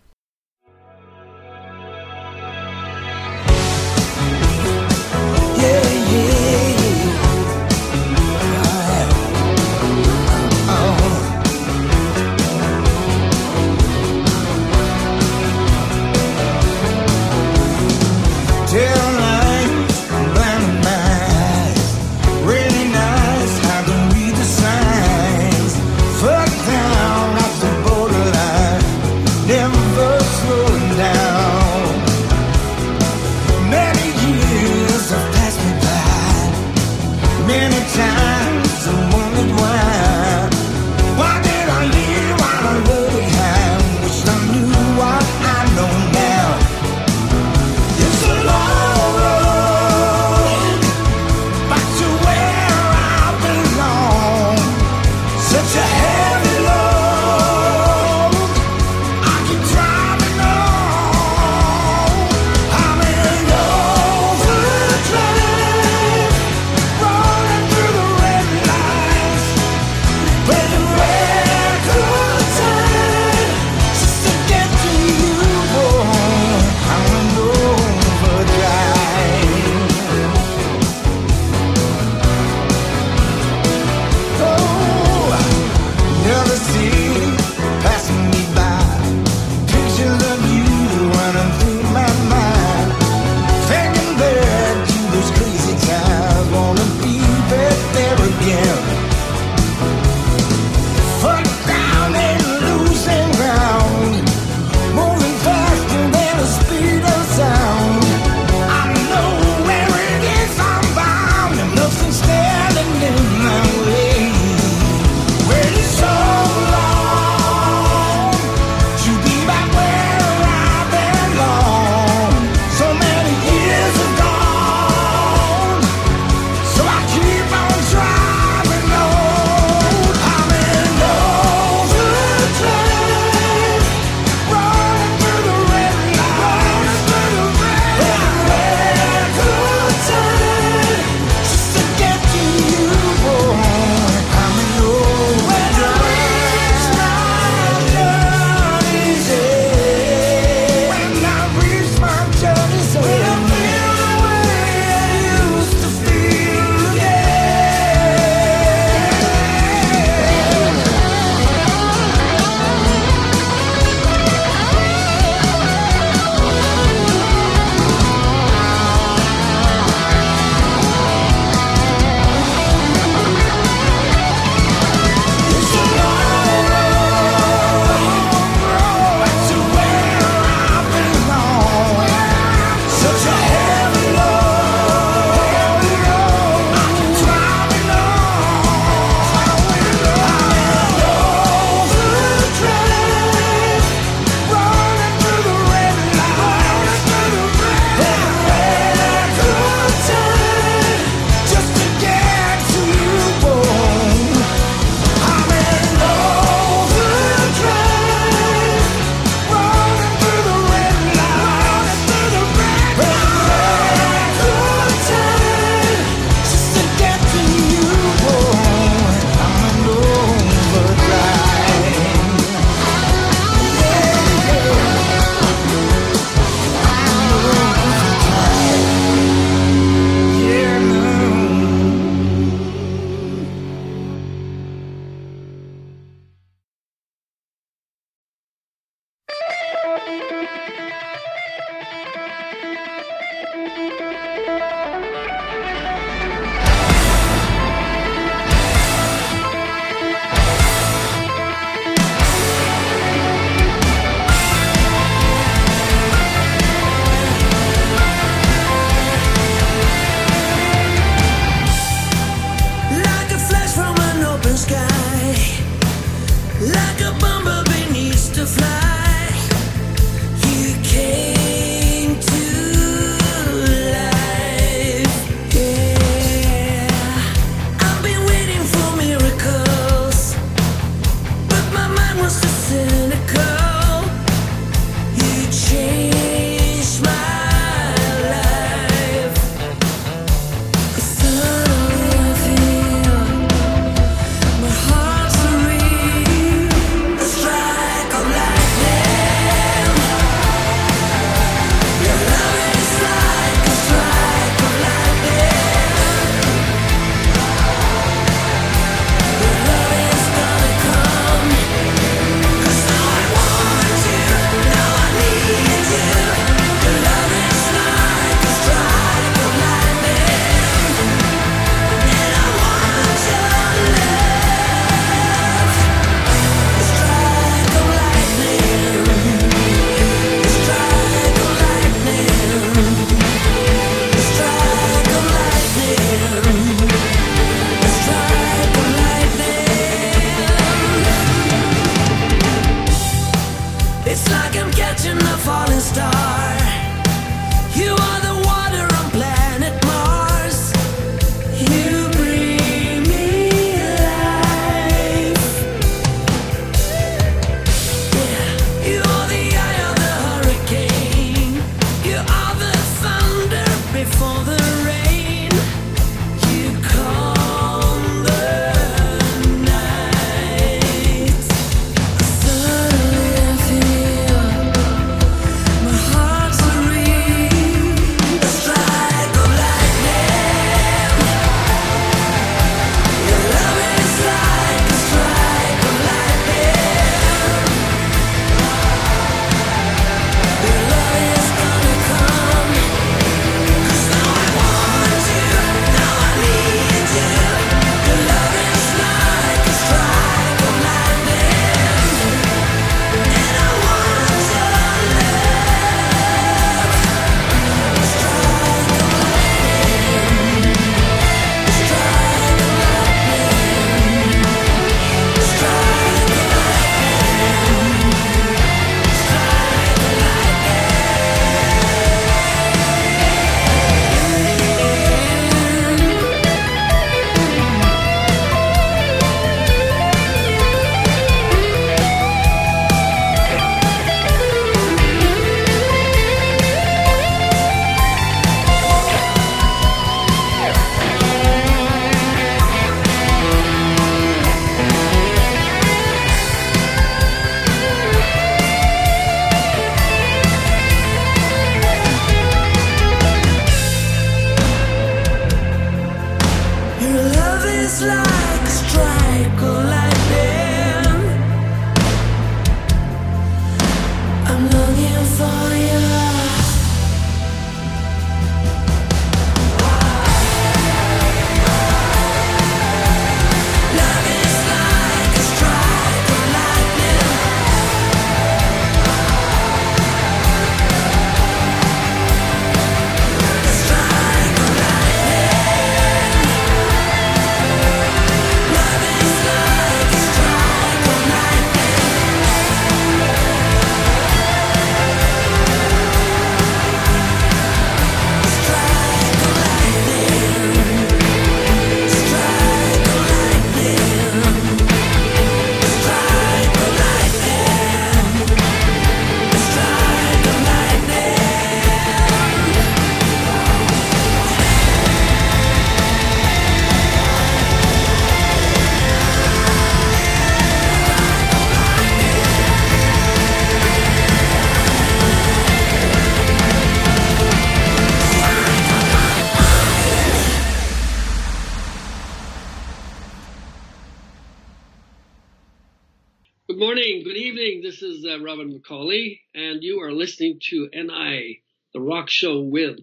Robin 538.51 538.81
McAuley, 538.81 539.39
and 539.55 539.81
you 539.81 540.01
are 540.01 540.11
listening 540.11 540.59
to 540.71 540.89
NI, 540.93 541.63
the 541.95 542.01
rock 542.01 542.29
show 542.29 542.61
with 542.61 542.99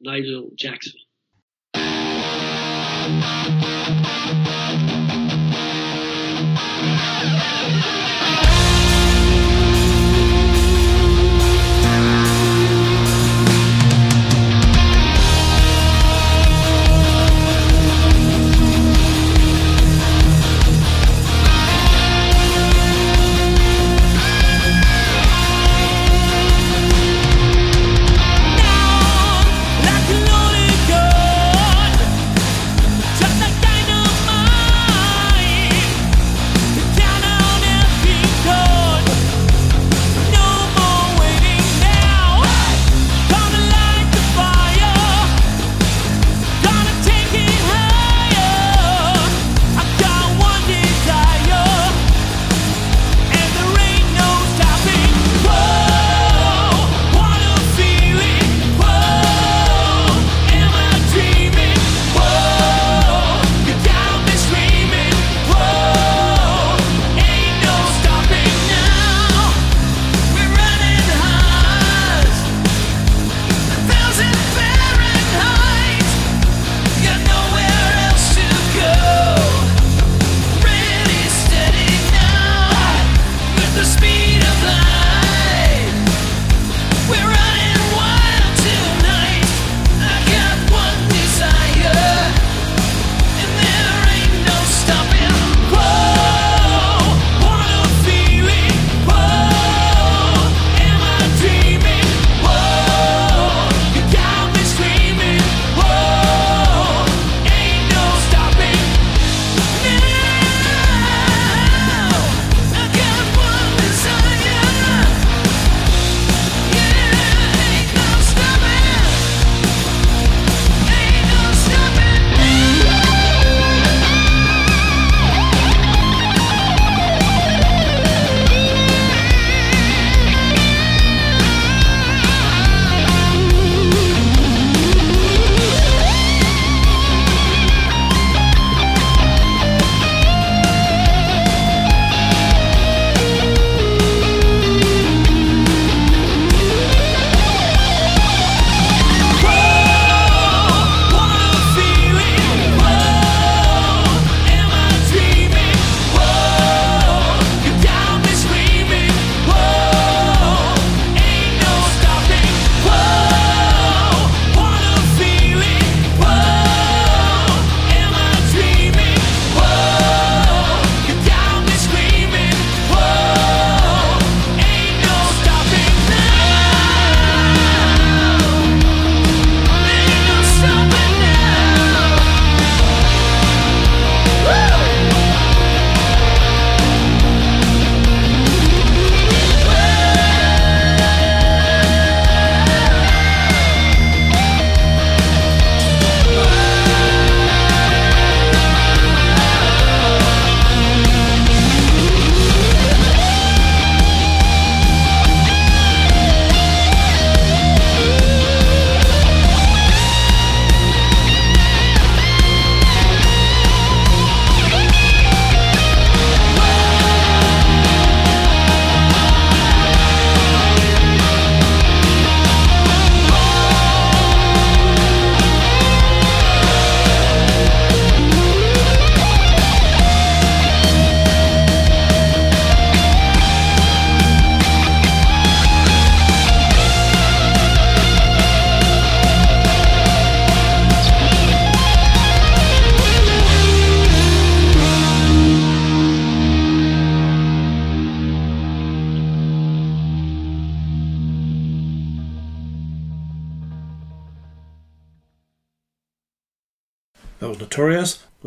Nigel 0.00 0.50
Jackson. 0.54 0.92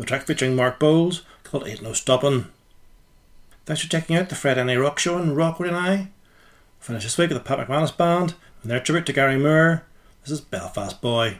Track 0.06 0.26
featuring 0.26 0.54
Mark 0.54 0.78
Boals 0.78 1.22
called 1.42 1.66
Ain't 1.66 1.82
No 1.82 1.92
Stoppin'. 1.92 2.46
Thanks 3.64 3.82
for 3.82 3.88
checking 3.88 4.14
out 4.14 4.28
the 4.28 4.36
Friday 4.36 4.62
NI 4.62 4.76
Rock 4.76 5.00
Show 5.00 5.16
on 5.16 5.34
Rockwood 5.34 5.68
and 5.68 5.76
I. 5.76 6.08
Finish 6.78 7.02
this 7.02 7.18
week 7.18 7.30
with 7.30 7.38
the 7.38 7.44
Pat 7.44 7.58
McManus 7.58 7.96
Band 7.96 8.34
and 8.62 8.70
their 8.70 8.78
tribute 8.78 9.06
to 9.06 9.12
Gary 9.12 9.36
Moore. 9.36 9.82
This 10.22 10.30
is 10.30 10.40
Belfast 10.40 11.00
Boy. 11.00 11.38